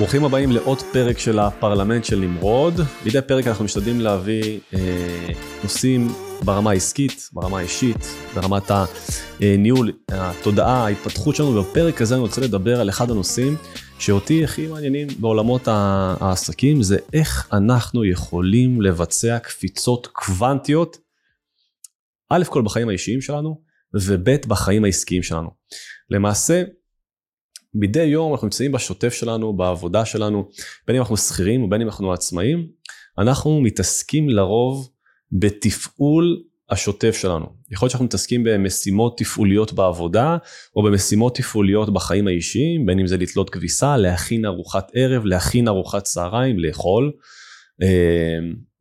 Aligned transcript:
ברוכים 0.00 0.24
הבאים 0.24 0.52
לעוד 0.52 0.82
פרק 0.92 1.18
של 1.18 1.38
הפרלמנט 1.38 2.04
של 2.04 2.18
נמרוד. 2.18 2.74
מדי 3.06 3.18
פרק 3.26 3.46
אנחנו 3.46 3.64
משתדלים 3.64 4.00
להביא 4.00 4.60
אה, 4.74 5.28
נושאים 5.62 6.08
ברמה 6.44 6.70
העסקית, 6.70 7.30
ברמה 7.32 7.58
האישית, 7.58 7.96
ברמת 8.34 8.70
הניהול, 9.40 9.92
התודעה, 10.08 10.84
ההתפתחות 10.84 11.36
שלנו. 11.36 11.62
בפרק 11.62 12.02
הזה 12.02 12.14
אני 12.14 12.22
רוצה 12.22 12.40
לדבר 12.40 12.80
על 12.80 12.88
אחד 12.88 13.10
הנושאים 13.10 13.56
שאותי 13.98 14.44
הכי 14.44 14.66
מעניינים 14.66 15.08
בעולמות 15.18 15.68
העסקים, 15.68 16.82
זה 16.82 16.98
איך 17.12 17.48
אנחנו 17.52 18.04
יכולים 18.04 18.82
לבצע 18.82 19.38
קפיצות 19.38 20.06
קוונטיות, 20.06 20.98
א' 22.28 22.42
כל 22.48 22.62
בחיים 22.62 22.88
האישיים 22.88 23.20
שלנו, 23.20 23.60
וב' 23.94 24.30
בחיים 24.46 24.84
העסקיים 24.84 25.22
שלנו. 25.22 25.50
למעשה, 26.10 26.62
מדי 27.74 28.02
יום 28.04 28.32
אנחנו 28.32 28.46
נמצאים 28.46 28.72
בשוטף 28.72 29.12
שלנו, 29.12 29.56
בעבודה 29.56 30.04
שלנו, 30.04 30.48
בין 30.86 30.96
אם 30.96 31.02
אנחנו 31.02 31.16
שכירים 31.16 31.62
ובין 31.62 31.80
אם 31.80 31.86
אנחנו 31.86 32.12
עצמאים, 32.12 32.68
אנחנו 33.18 33.60
מתעסקים 33.60 34.28
לרוב 34.28 34.90
בתפעול 35.32 36.42
השוטף 36.70 37.16
שלנו. 37.16 37.46
יכול 37.70 37.86
להיות 37.86 37.90
שאנחנו 37.90 38.04
מתעסקים 38.04 38.44
במשימות 38.44 39.18
תפעוליות 39.18 39.72
בעבודה, 39.72 40.36
או 40.76 40.82
במשימות 40.82 41.36
תפעוליות 41.36 41.94
בחיים 41.94 42.26
האישיים, 42.26 42.86
בין 42.86 42.98
אם 42.98 43.06
זה 43.06 43.16
לתלות 43.16 43.50
כביסה, 43.50 43.96
להכין 43.96 44.46
ארוחת 44.46 44.90
ערב, 44.94 45.24
להכין 45.24 45.68
ארוחת 45.68 46.02
צהריים, 46.04 46.58
לאכול. 46.58 47.12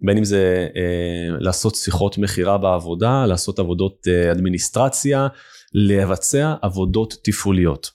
בין 0.01 0.17
אם 0.17 0.23
זה 0.23 0.67
אה, 0.75 1.37
לעשות 1.39 1.75
שיחות 1.75 2.17
מכירה 2.17 2.57
בעבודה, 2.57 3.25
לעשות 3.25 3.59
עבודות 3.59 4.07
אה, 4.07 4.31
אדמיניסטרציה, 4.31 5.27
לבצע 5.73 6.55
עבודות 6.61 7.13
תפעוליות. 7.23 7.91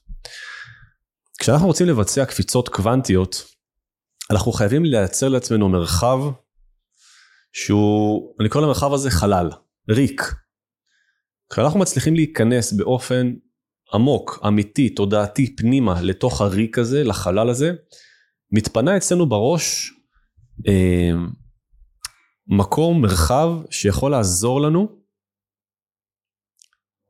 כשאנחנו 1.39 1.67
רוצים 1.67 1.87
לבצע 1.87 2.25
קפיצות 2.25 2.69
קוונטיות, 2.69 3.45
אנחנו 4.31 4.53
חייבים 4.53 4.85
לייצר 4.85 5.29
לעצמנו 5.29 5.69
מרחב 5.69 6.19
שהוא, 7.53 8.35
אני 8.41 8.49
קורא 8.49 8.65
למרחב 8.65 8.93
הזה 8.93 9.11
חלל, 9.11 9.51
ריק. 9.91 10.23
כשאנחנו 11.53 11.81
מצליחים 11.81 12.15
להיכנס 12.15 12.73
באופן 12.73 13.35
עמוק, 13.95 14.41
אמיתי, 14.47 14.89
תודעתי, 14.89 15.57
פנימה, 15.57 16.03
לתוך 16.03 16.41
הריק 16.41 16.79
הזה, 16.79 17.05
לחלל 17.05 17.49
הזה, 17.49 17.73
מתפנה 18.53 18.97
אצלנו 18.97 19.29
בראש 19.29 19.91
אה, 20.69 21.13
מקום, 22.47 23.03
מרחב, 23.03 23.51
שיכול 23.71 24.11
לעזור 24.11 24.61
לנו 24.61 24.89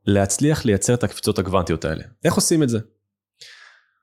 להצליח 0.07 0.65
לייצר 0.65 0.95
את 0.95 1.05
הקפיצות 1.05 1.39
הקוונטיות 1.39 1.85
האלה. 1.85 2.05
איך 2.25 2.35
עושים 2.35 2.63
את 2.63 2.69
זה? 2.69 2.79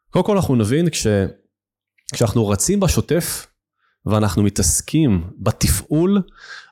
קודם 0.09 0.25
כל 0.25 0.35
אנחנו 0.35 0.55
נבין 0.55 0.89
כש, 0.89 1.07
כשאנחנו 2.13 2.47
רצים 2.47 2.79
בשוטף 2.79 3.47
ואנחנו 4.05 4.43
מתעסקים 4.43 5.31
בתפעול, 5.37 6.21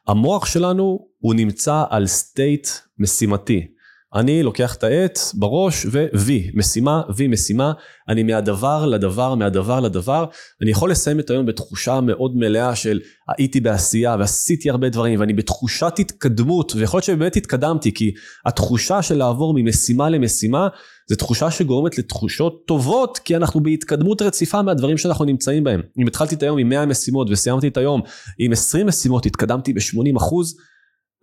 המוח 0.08 0.46
שלנו 0.46 1.08
הוא 1.20 1.34
נמצא 1.34 1.84
על 1.90 2.08
סטייט 2.08 2.68
משימתי. 2.98 3.74
אני 4.16 4.44
לוקח 4.44 4.76
את 4.76 4.84
העט 4.84 5.20
בראש 5.34 5.86
ו-V, 5.86 6.32
משימה, 6.54 7.02
V 7.10 7.28
משימה, 7.30 7.72
אני 8.10 8.24
מהדבר 8.24 8.86
לדבר, 8.86 9.36
מהדבר 9.36 9.80
לדבר, 9.80 10.26
אני 10.62 10.72
יכול 10.72 10.92
לסיים 10.92 11.20
את 11.20 11.30
היום 11.30 11.46
בתחושה 11.46 12.02
מאוד 12.02 12.36
מלאה 12.36 12.76
של 12.76 13.00
הייתי 13.38 13.60
בעשייה 13.60 14.16
ועשיתי 14.20 14.70
הרבה 14.70 14.90
דברים 14.90 15.20
ואני 15.20 15.34
בתחושת 15.34 15.94
התקדמות 16.00 16.72
ויכול 16.76 16.98
להיות 16.98 17.06
שבאמת 17.06 17.36
התקדמתי 17.36 17.94
כי 17.94 18.12
התחושה 18.46 19.02
של 19.02 19.18
לעבור 19.18 19.54
ממשימה 19.58 20.10
למשימה 20.10 20.68
זה 21.10 21.16
תחושה 21.16 21.52
שגורמת 21.52 21.98
לתחושות 21.98 22.64
טובות 22.68 23.18
כי 23.18 23.36
אנחנו 23.36 23.64
בהתקדמות 23.64 24.22
רציפה 24.22 24.62
מהדברים 24.62 24.98
שאנחנו 24.98 25.26
נמצאים 25.26 25.64
בהם. 25.64 25.82
אם 26.00 26.08
התחלתי 26.08 26.36
את 26.36 26.44
היום 26.44 26.58
עם 26.58 26.70
100 26.70 26.86
משימות 26.86 27.28
וסיימתי 27.30 27.68
את 27.68 27.78
היום 27.78 28.02
עם 28.40 28.52
20 28.52 28.88
משימות, 28.88 29.26
התקדמתי 29.26 29.74
ב-80 29.74 30.20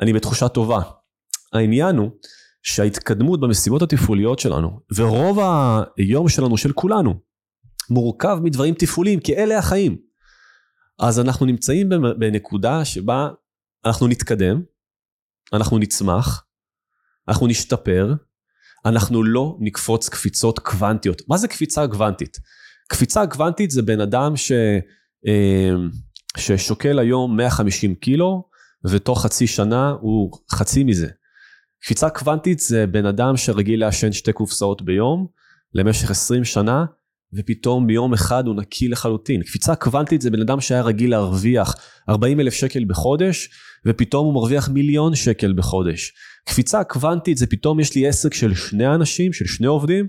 אני 0.00 0.12
בתחושה 0.12 0.48
טובה. 0.48 0.80
העניין 1.52 1.96
הוא 1.96 2.10
שההתקדמות 2.66 3.40
במשימות 3.40 3.82
התפעוליות 3.82 4.38
שלנו, 4.38 4.80
ורוב 4.96 5.38
היום 5.96 6.28
שלנו, 6.28 6.58
של 6.58 6.72
כולנו, 6.72 7.14
מורכב 7.90 8.38
מדברים 8.42 8.74
תפעוליים, 8.74 9.20
כי 9.20 9.36
אלה 9.36 9.58
החיים. 9.58 9.96
אז 10.98 11.20
אנחנו 11.20 11.46
נמצאים 11.46 11.88
בנקודה 12.18 12.84
שבה 12.84 13.28
אנחנו 13.84 14.06
נתקדם, 14.08 14.62
אנחנו 15.52 15.78
נצמח, 15.78 16.44
אנחנו 17.28 17.46
נשתפר, 17.46 18.14
אנחנו 18.84 19.22
לא 19.22 19.56
נקפוץ 19.60 20.08
קפיצות 20.08 20.58
קוונטיות. 20.58 21.22
מה 21.28 21.36
זה 21.36 21.48
קפיצה 21.48 21.88
קוונטית? 21.88 22.38
קפיצה 22.88 23.26
קוונטית 23.26 23.70
זה 23.70 23.82
בן 23.82 24.00
אדם 24.00 24.36
ש, 24.36 24.52
אה, 25.26 25.70
ששוקל 26.36 26.98
היום 26.98 27.36
150 27.36 27.94
קילו, 27.94 28.48
ותוך 28.90 29.22
חצי 29.22 29.46
שנה 29.46 29.90
הוא 30.00 30.32
חצי 30.50 30.84
מזה. 30.84 31.08
קפיצה 31.82 32.10
קוונטית 32.10 32.58
זה 32.58 32.86
בן 32.86 33.06
אדם 33.06 33.36
שרגיל 33.36 33.80
לעשן 33.80 34.12
שתי 34.12 34.32
קופסאות 34.32 34.82
ביום 34.82 35.26
למשך 35.74 36.10
20 36.10 36.44
שנה, 36.44 36.84
ופתאום 37.34 37.86
ביום 37.86 38.14
אחד 38.14 38.46
הוא 38.46 38.54
נקי 38.54 38.88
לחלוטין. 38.88 39.42
קפיצה 39.42 39.74
קוונטית 39.74 40.20
זה 40.20 40.30
בן 40.30 40.40
אדם 40.40 40.60
שהיה 40.60 40.82
רגיל 40.82 41.10
להרוויח 41.10 41.74
40 42.08 42.40
אלף 42.40 42.54
שקל 42.54 42.84
בחודש, 42.84 43.48
ופתאום 43.86 44.26
הוא 44.26 44.34
מרוויח 44.34 44.68
מיליון 44.68 45.14
שקל 45.14 45.52
בחודש. 45.52 46.12
קפיצה 46.48 46.84
קוונטית 46.84 47.36
זה 47.36 47.46
פתאום 47.46 47.80
יש 47.80 47.94
לי 47.94 48.08
עסק 48.08 48.34
של 48.34 48.54
שני 48.54 48.94
אנשים, 48.94 49.32
של 49.32 49.46
שני 49.46 49.66
עובדים, 49.66 50.06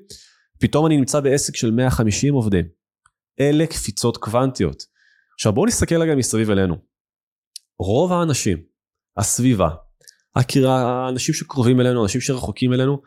פתאום 0.59 0.85
אני 0.85 0.97
נמצא 0.97 1.19
בעסק 1.19 1.55
של 1.55 1.71
150 1.71 2.33
עובדים. 2.33 2.65
אלה 3.39 3.67
קפיצות 3.67 4.17
קוונטיות. 4.17 4.83
עכשיו 5.33 5.53
בואו 5.53 5.65
נסתכל 5.65 6.01
רגע 6.01 6.15
מסביב 6.15 6.49
אלינו. 6.49 6.75
רוב 7.79 8.11
האנשים, 8.11 8.57
הסביבה, 9.17 9.69
האנשים 10.35 11.33
שקרובים 11.33 11.81
אלינו, 11.81 12.03
אנשים 12.03 12.21
שרחוקים 12.21 12.73
אלינו, 12.73 13.01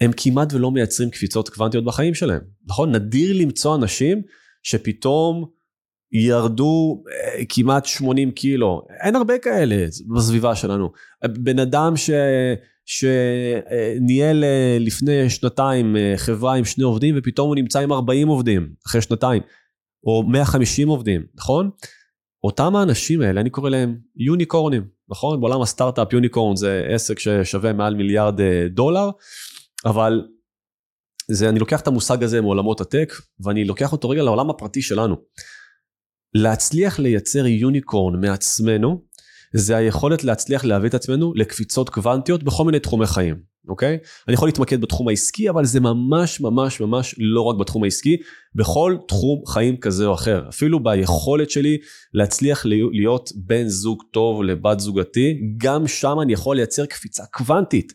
הם 0.00 0.10
כמעט 0.16 0.52
ולא 0.52 0.70
מייצרים 0.70 1.10
קפיצות 1.10 1.48
קוונטיות 1.48 1.84
בחיים 1.84 2.14
שלהם. 2.14 2.40
נכון? 2.66 2.94
נדיר 2.94 3.32
למצוא 3.40 3.76
אנשים 3.76 4.22
שפתאום 4.62 5.44
ירדו 6.12 7.02
אה, 7.12 7.44
כמעט 7.48 7.86
80 7.86 8.30
קילו. 8.30 8.86
אין 9.02 9.16
הרבה 9.16 9.38
כאלה 9.38 9.86
בסביבה 10.16 10.54
שלנו. 10.54 10.92
בן 11.24 11.58
אדם 11.58 11.96
ש... 11.96 12.10
שניהל 12.86 14.44
אה, 14.44 14.76
לפני 14.80 15.30
שנתיים 15.30 15.96
אה, 15.96 16.14
חברה 16.16 16.54
עם 16.54 16.64
שני 16.64 16.84
עובדים 16.84 17.14
ופתאום 17.18 17.48
הוא 17.48 17.56
נמצא 17.56 17.78
עם 17.78 17.92
40 17.92 18.28
עובדים 18.28 18.68
אחרי 18.86 19.00
שנתיים, 19.00 19.42
או 20.06 20.22
150 20.28 20.88
עובדים, 20.88 21.26
נכון? 21.34 21.70
אותם 22.44 22.76
האנשים 22.76 23.20
האלה, 23.20 23.40
אני 23.40 23.50
קורא 23.50 23.70
להם 23.70 23.98
יוניקורנים, 24.16 24.88
נכון? 25.08 25.40
בעולם 25.40 25.62
הסטארט-אפ 25.62 26.12
יוניקורן 26.12 26.56
זה 26.56 26.86
עסק 26.88 27.18
ששווה 27.18 27.72
מעל 27.72 27.94
מיליארד 27.94 28.40
דולר, 28.70 29.10
אבל 29.84 30.22
זה, 31.30 31.48
אני 31.48 31.58
לוקח 31.58 31.80
את 31.80 31.86
המושג 31.86 32.22
הזה 32.22 32.40
מעולמות 32.40 32.80
הטק, 32.80 33.12
ואני 33.40 33.64
לוקח 33.64 33.92
אותו 33.92 34.08
רגע 34.08 34.22
לעולם 34.22 34.50
הפרטי 34.50 34.82
שלנו. 34.82 35.16
להצליח 36.34 36.98
לייצר 36.98 37.46
יוניקורן 37.46 38.20
מעצמנו, 38.20 39.04
זה 39.54 39.76
היכולת 39.76 40.24
להצליח 40.24 40.64
להביא 40.64 40.88
את 40.88 40.94
עצמנו 40.94 41.32
לקפיצות 41.34 41.88
קוונטיות 41.88 42.42
בכל 42.42 42.64
מיני 42.64 42.80
תחומי 42.80 43.06
חיים, 43.06 43.36
אוקיי? 43.68 43.98
אני 44.28 44.34
יכול 44.34 44.48
להתמקד 44.48 44.80
בתחום 44.80 45.08
העסקי, 45.08 45.50
אבל 45.50 45.64
זה 45.64 45.80
ממש 45.80 46.40
ממש 46.40 46.80
ממש 46.80 47.14
לא 47.18 47.40
רק 47.40 47.56
בתחום 47.56 47.84
העסקי, 47.84 48.16
בכל 48.54 48.96
תחום 49.08 49.46
חיים 49.46 49.76
כזה 49.76 50.06
או 50.06 50.14
אחר. 50.14 50.48
אפילו 50.48 50.82
ביכולת 50.82 51.50
שלי 51.50 51.78
להצליח 52.14 52.66
להיות 52.92 53.30
בן 53.36 53.68
זוג 53.68 54.02
טוב 54.10 54.42
לבת 54.42 54.80
זוגתי, 54.80 55.40
גם 55.56 55.88
שם 55.88 56.16
אני 56.22 56.32
יכול 56.32 56.56
לייצר 56.56 56.86
קפיצה 56.86 57.24
קוונטית. 57.32 57.92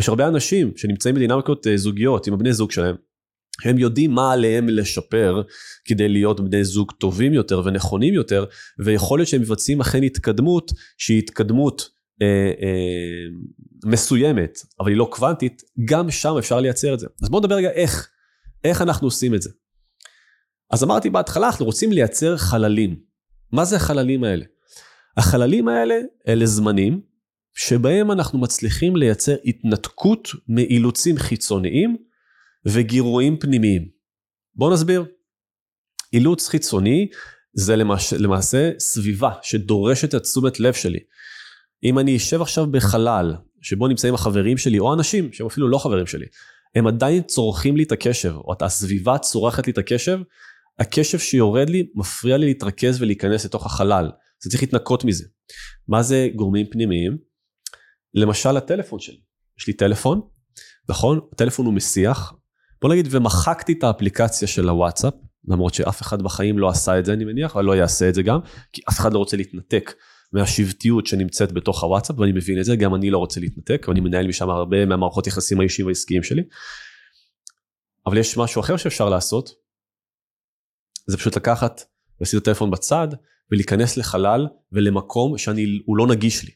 יש 0.00 0.08
הרבה 0.08 0.28
אנשים 0.28 0.72
שנמצאים 0.76 1.14
בדינמיקות 1.14 1.66
אה, 1.66 1.76
זוגיות 1.76 2.26
עם 2.26 2.34
הבני 2.34 2.52
זוג 2.52 2.70
שלהם, 2.70 2.94
הם 3.64 3.78
יודעים 3.78 4.10
מה 4.10 4.32
עליהם 4.32 4.68
לשפר 4.68 5.42
כדי 5.84 6.08
להיות 6.08 6.40
בני 6.40 6.64
זוג 6.64 6.92
טובים 6.92 7.32
יותר 7.32 7.62
ונכונים 7.64 8.14
יותר, 8.14 8.44
ויכול 8.78 9.18
להיות 9.18 9.28
שהם 9.28 9.40
מבצעים 9.40 9.80
אכן 9.80 10.02
התקדמות 10.02 10.72
שהיא 10.98 11.18
התקדמות 11.18 11.88
אה, 12.22 12.52
אה, 12.62 13.24
מסוימת, 13.84 14.58
אבל 14.80 14.88
היא 14.88 14.96
לא 14.96 15.08
קוונטית, 15.10 15.62
גם 15.84 16.10
שם 16.10 16.34
אפשר 16.38 16.60
לייצר 16.60 16.94
את 16.94 17.00
זה. 17.00 17.06
אז 17.22 17.28
בואו 17.28 17.40
נדבר 17.40 17.54
רגע 17.54 17.70
איך, 17.70 18.08
איך 18.64 18.82
אנחנו 18.82 19.06
עושים 19.06 19.34
את 19.34 19.42
זה. 19.42 19.50
אז 20.70 20.84
אמרתי 20.84 21.10
בהתחלה, 21.10 21.46
אנחנו 21.46 21.64
רוצים 21.64 21.92
לייצר 21.92 22.36
חללים. 22.36 23.00
מה 23.52 23.64
זה 23.64 23.76
החללים 23.76 24.24
האלה? 24.24 24.44
החללים 25.16 25.68
האלה 25.68 25.94
אלה 26.28 26.46
זמנים 26.46 27.00
שבהם 27.54 28.10
אנחנו 28.10 28.38
מצליחים 28.38 28.96
לייצר 28.96 29.34
התנתקות 29.44 30.28
מאילוצים 30.48 31.18
חיצוניים 31.18 31.96
וגירויים 32.66 33.38
פנימיים. 33.38 33.88
בואו 34.54 34.72
נסביר. 34.72 35.04
אילוץ 36.12 36.48
חיצוני 36.48 37.08
זה 37.52 37.76
למש... 37.76 38.12
למעשה 38.12 38.70
סביבה 38.78 39.30
שדורשת 39.42 40.14
את 40.14 40.22
תשומת 40.22 40.60
לב 40.60 40.74
שלי. 40.74 40.98
אם 41.84 41.98
אני 41.98 42.16
אשב 42.16 42.42
עכשיו 42.42 42.66
בחלל 42.66 43.34
שבו 43.64 43.88
נמצאים 43.88 44.14
החברים 44.14 44.58
שלי, 44.58 44.78
או 44.78 44.94
אנשים 44.94 45.32
שהם 45.32 45.46
אפילו 45.46 45.68
לא 45.68 45.78
חברים 45.78 46.06
שלי, 46.06 46.26
הם 46.74 46.86
עדיין 46.86 47.22
צורכים 47.22 47.76
לי 47.76 47.82
את 47.82 47.92
הקשב, 47.92 48.34
או 48.36 48.54
הסביבה 48.60 49.18
צורכת 49.18 49.66
לי 49.66 49.72
את 49.72 49.78
הקשב, 49.78 50.18
הקשב 50.78 51.18
שיורד 51.18 51.70
לי 51.70 51.86
מפריע 51.94 52.36
לי 52.36 52.46
להתרכז 52.46 53.02
ולהיכנס 53.02 53.44
לתוך 53.44 53.66
החלל. 53.66 54.10
זה 54.42 54.50
צריך 54.50 54.62
להתנקות 54.62 55.04
מזה. 55.04 55.24
מה 55.88 56.02
זה 56.02 56.28
גורמים 56.36 56.66
פנימיים? 56.70 57.18
למשל 58.14 58.56
הטלפון 58.56 58.98
שלי. 58.98 59.20
יש 59.60 59.66
לי 59.66 59.72
טלפון, 59.72 60.20
נכון? 60.88 61.20
הטלפון 61.32 61.66
הוא 61.66 61.74
מסיח. 61.74 62.32
בוא 62.82 62.90
נגיד 62.90 63.08
ומחקתי 63.10 63.72
את 63.72 63.84
האפליקציה 63.84 64.48
של 64.48 64.68
הוואטסאפ, 64.68 65.14
למרות 65.48 65.74
שאף 65.74 66.02
אחד 66.02 66.22
בחיים 66.22 66.58
לא 66.58 66.68
עשה 66.68 66.98
את 66.98 67.04
זה 67.04 67.12
אני 67.12 67.24
מניח, 67.24 67.54
אבל 67.54 67.64
לא 67.64 67.76
יעשה 67.76 68.08
את 68.08 68.14
זה 68.14 68.22
גם, 68.22 68.38
כי 68.72 68.82
אף 68.88 68.98
אחד 68.98 69.12
לא 69.12 69.18
רוצה 69.18 69.36
להתנתק 69.36 69.92
מהשבטיות 70.34 71.06
שנמצאת 71.06 71.52
בתוך 71.52 71.82
הוואטסאפ, 71.82 72.18
ואני 72.18 72.32
מבין 72.32 72.60
את 72.60 72.64
זה, 72.64 72.76
גם 72.76 72.94
אני 72.94 73.10
לא 73.10 73.18
רוצה 73.18 73.40
להתנתק, 73.40 73.86
ואני 73.88 74.00
מנהל 74.00 74.26
משם 74.26 74.50
הרבה 74.50 74.86
מהמערכות 74.86 75.26
יחסים 75.26 75.60
האישיים 75.60 75.86
והעסקיים 75.86 76.22
שלי. 76.22 76.42
אבל 78.06 78.18
יש 78.18 78.36
משהו 78.36 78.60
אחר 78.60 78.76
שאפשר 78.76 79.08
לעשות, 79.08 79.50
זה 81.06 81.16
פשוט 81.16 81.36
לקחת, 81.36 81.82
לשים 82.20 82.38
את 82.38 82.42
הטלפון 82.42 82.70
בצד, 82.70 83.08
ולהיכנס 83.50 83.96
לחלל 83.96 84.46
ולמקום 84.72 85.38
שהוא 85.38 85.96
לא 85.96 86.06
נגיש 86.06 86.44
לי. 86.44 86.50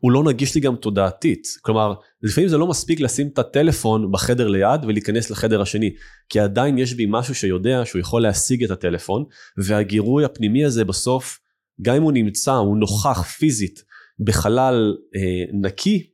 הוא 0.00 0.12
לא 0.12 0.24
נגיש 0.24 0.54
לי 0.54 0.60
גם 0.60 0.76
תודעתית, 0.76 1.46
כלומר 1.62 1.94
לפעמים 2.22 2.48
זה 2.48 2.58
לא 2.58 2.66
מספיק 2.66 3.00
לשים 3.00 3.28
את 3.28 3.38
הטלפון 3.38 4.12
בחדר 4.12 4.48
ליד 4.48 4.84
ולהיכנס 4.84 5.30
לחדר 5.30 5.62
השני, 5.62 5.94
כי 6.28 6.40
עדיין 6.40 6.78
יש 6.78 6.94
בי 6.94 7.06
משהו 7.08 7.34
שיודע 7.34 7.82
שהוא 7.84 8.00
יכול 8.00 8.22
להשיג 8.22 8.64
את 8.64 8.70
הטלפון, 8.70 9.24
והגירוי 9.56 10.24
הפנימי 10.24 10.64
הזה 10.64 10.84
בסוף, 10.84 11.41
גם 11.82 11.94
אם 11.94 12.02
הוא 12.02 12.12
נמצא, 12.12 12.52
הוא 12.52 12.76
נוכח 12.76 13.22
פיזית 13.22 13.84
בחלל 14.24 14.96
אה, 15.16 15.44
נקי 15.52 16.10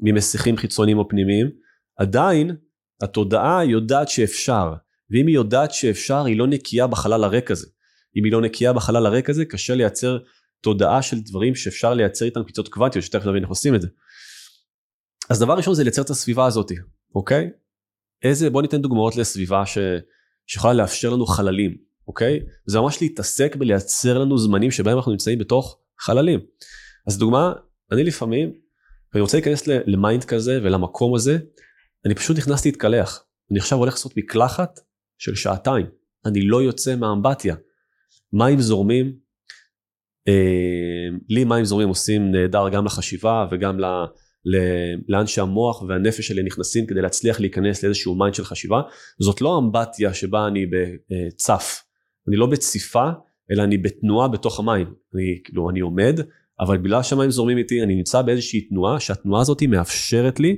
ממסיכים 0.00 0.56
חיצוניים 0.56 0.98
או 0.98 1.08
פנימיים, 1.08 1.50
עדיין 1.98 2.56
התודעה 3.02 3.64
יודעת 3.64 4.08
שאפשר, 4.08 4.72
ואם 5.10 5.26
היא 5.26 5.34
יודעת 5.34 5.72
שאפשר 5.72 6.24
היא 6.24 6.38
לא 6.38 6.46
נקייה 6.46 6.86
בחלל 6.86 7.24
הריק 7.24 7.50
הזה. 7.50 7.66
אם 8.16 8.24
היא 8.24 8.32
לא 8.32 8.40
נקייה 8.40 8.72
בחלל 8.72 9.06
הריק 9.06 9.30
הזה 9.30 9.44
קשה 9.44 9.74
לייצר 9.74 10.18
תודעה 10.60 11.02
של 11.02 11.20
דברים 11.20 11.54
שאפשר 11.54 11.94
לייצר 11.94 12.24
איתם 12.24 12.42
קפיצות 12.42 12.68
קוונטיות 12.68 13.04
שתכף 13.04 13.26
נבין 13.26 13.42
איך 13.42 13.50
עושים 13.50 13.74
את 13.74 13.82
זה. 13.82 13.88
אז 15.30 15.38
דבר 15.38 15.56
ראשון 15.56 15.74
זה 15.74 15.82
לייצר 15.82 16.02
את 16.02 16.10
הסביבה 16.10 16.46
הזאת, 16.46 16.72
אוקיי? 17.14 17.50
איזה, 18.22 18.50
בוא 18.50 18.62
ניתן 18.62 18.82
דוגמאות 18.82 19.16
לסביבה 19.16 19.66
ש, 19.66 19.78
שיכולה 20.46 20.72
לאפשר 20.72 21.10
לנו 21.10 21.26
חללים, 21.26 21.76
אוקיי? 22.10 22.40
זה 22.66 22.80
ממש 22.80 23.02
להתעסק 23.02 23.56
בלייצר 23.56 24.18
לנו 24.18 24.38
זמנים 24.38 24.70
שבהם 24.70 24.96
אנחנו 24.96 25.12
נמצאים 25.12 25.38
בתוך 25.38 25.78
חללים. 26.00 26.40
אז 27.06 27.18
דוגמה, 27.18 27.52
אני 27.92 28.04
לפעמים, 28.04 28.52
ואני 29.12 29.22
רוצה 29.22 29.36
להיכנס 29.36 29.66
ל 29.66 29.78
mind 29.78 30.24
כזה 30.24 30.60
ולמקום 30.62 31.14
הזה, 31.14 31.38
אני 32.06 32.14
פשוט 32.14 32.38
נכנס 32.38 32.66
להתקלח. 32.66 33.24
אני 33.50 33.58
עכשיו 33.58 33.78
הולך 33.78 33.92
לעשות 33.92 34.16
מקלחת 34.16 34.80
של 35.18 35.34
שעתיים. 35.34 35.86
אני 36.26 36.42
לא 36.42 36.62
יוצא 36.62 36.96
מהאמבטיה. 36.96 37.54
מים 38.32 38.60
זורמים, 38.60 39.12
אה, 40.28 41.16
לי 41.28 41.44
מים 41.44 41.64
זורמים 41.64 41.88
עושים 41.88 42.30
נהדר 42.32 42.68
גם 42.68 42.84
לחשיבה 42.84 43.46
וגם 43.50 43.80
ל, 43.80 43.84
ל, 44.44 44.56
לאן 45.08 45.26
שהמוח 45.26 45.82
והנפש 45.82 46.26
שלי 46.26 46.42
נכנסים 46.42 46.86
כדי 46.86 47.00
להצליח 47.00 47.40
להיכנס 47.40 47.82
לאיזשהו 47.82 48.14
mind 48.14 48.34
של 48.34 48.44
חשיבה. 48.44 48.80
זאת 49.20 49.40
לא 49.40 49.58
אמבטיה 49.58 50.14
שבה 50.14 50.46
אני 50.46 50.66
בצף. 50.66 51.89
אני 52.28 52.36
לא 52.36 52.46
בציפה, 52.46 53.08
אלא 53.52 53.62
אני 53.62 53.78
בתנועה 53.78 54.28
בתוך 54.28 54.58
המים. 54.58 54.94
אני, 55.14 55.40
כאילו, 55.44 55.70
אני 55.70 55.80
עומד, 55.80 56.20
אבל 56.60 56.78
בגלל 56.78 57.02
שהמים 57.02 57.30
זורמים 57.30 57.58
איתי, 57.58 57.82
אני 57.82 57.94
נמצא 57.94 58.22
באיזושהי 58.22 58.60
תנועה, 58.60 59.00
שהתנועה 59.00 59.42
הזאת 59.42 59.62
מאפשרת 59.62 60.40
לי 60.40 60.56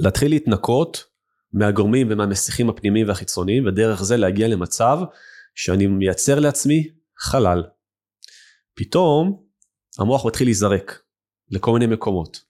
להתחיל 0.00 0.30
להתנקות 0.30 1.04
מהגורמים 1.52 2.06
ומהמסיכים 2.10 2.68
הפנימיים 2.68 3.08
והחיצוניים, 3.08 3.66
ודרך 3.66 4.02
זה 4.02 4.16
להגיע 4.16 4.48
למצב 4.48 4.98
שאני 5.54 5.86
מייצר 5.86 6.40
לעצמי 6.40 6.88
חלל. 7.18 7.62
פתאום 8.74 9.42
המוח 9.98 10.26
מתחיל 10.26 10.46
להיזרק 10.46 11.02
לכל 11.50 11.72
מיני 11.72 11.86
מקומות. 11.86 12.40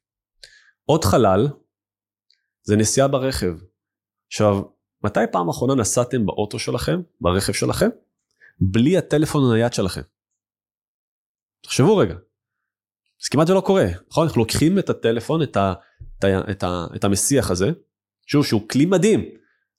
עוד 0.85 1.05
חלל 1.05 1.49
זה 2.63 2.77
נסיעה 2.77 3.09
ברכב. 3.09 3.55
עכשיו, 4.27 4.63
מתי 5.05 5.21
פעם 5.33 5.49
אחרונה 5.49 5.75
נסעתם 5.75 6.27
באוטו 6.27 6.59
שלכם, 6.59 7.01
ברכב 7.21 7.53
שלכם, 7.53 7.89
בלי 8.61 8.99
הטלפון 8.99 9.51
הנייד 9.51 9.73
שלכם? 9.73 10.01
תחשבו 11.63 11.97
רגע. 11.97 12.15
זה 12.15 13.29
כמעט 13.31 13.51
ולא 13.51 13.61
קורה, 13.61 13.87
נכון? 14.11 14.27
אנחנו 14.27 14.41
לוקחים 14.41 14.79
את 14.79 14.91
הטלפון, 14.91 15.43
את, 15.43 15.57
ה, 15.57 15.73
את, 16.19 16.25
ה, 16.25 16.51
את, 16.51 16.63
ה, 16.63 16.87
את 16.97 17.05
המסיח 17.05 17.51
הזה, 17.51 17.71
שוב, 18.27 18.47
שהוא 18.47 18.69
כלי 18.69 18.87
מדהים, 18.87 19.25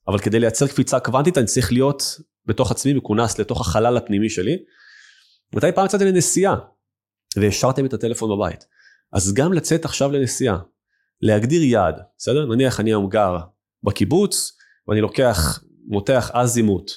אבל 0.08 0.18
כדי 0.18 0.40
לייצר 0.40 0.66
קפיצה 0.66 1.00
קוונטית 1.00 1.38
אני 1.38 1.46
צריך 1.46 1.72
להיות 1.72 2.02
בתוך 2.46 2.70
עצמי 2.70 2.92
מכונס 2.92 3.38
לתוך 3.38 3.60
החלל 3.60 3.96
הפנימי 3.96 4.30
שלי. 4.30 4.56
מתי 5.54 5.66
פעם 5.74 5.86
יצאתם 5.86 6.04
לנסיעה 6.04 6.56
והשארתם 7.36 7.86
את 7.86 7.92
הטלפון 7.92 8.30
בבית? 8.30 8.66
אז 9.12 9.34
גם 9.34 9.52
לצאת 9.52 9.84
עכשיו 9.84 10.12
לנסיעה, 10.12 10.58
להגדיר 11.20 11.62
יעד, 11.62 11.94
בסדר? 12.18 12.46
נניח 12.46 12.80
אני 12.80 12.90
היום 12.90 13.08
גר 13.08 13.36
בקיבוץ 13.82 14.58
ואני 14.88 15.00
לוקח, 15.00 15.62
מותח 15.86 16.30
אזימוט 16.34 16.90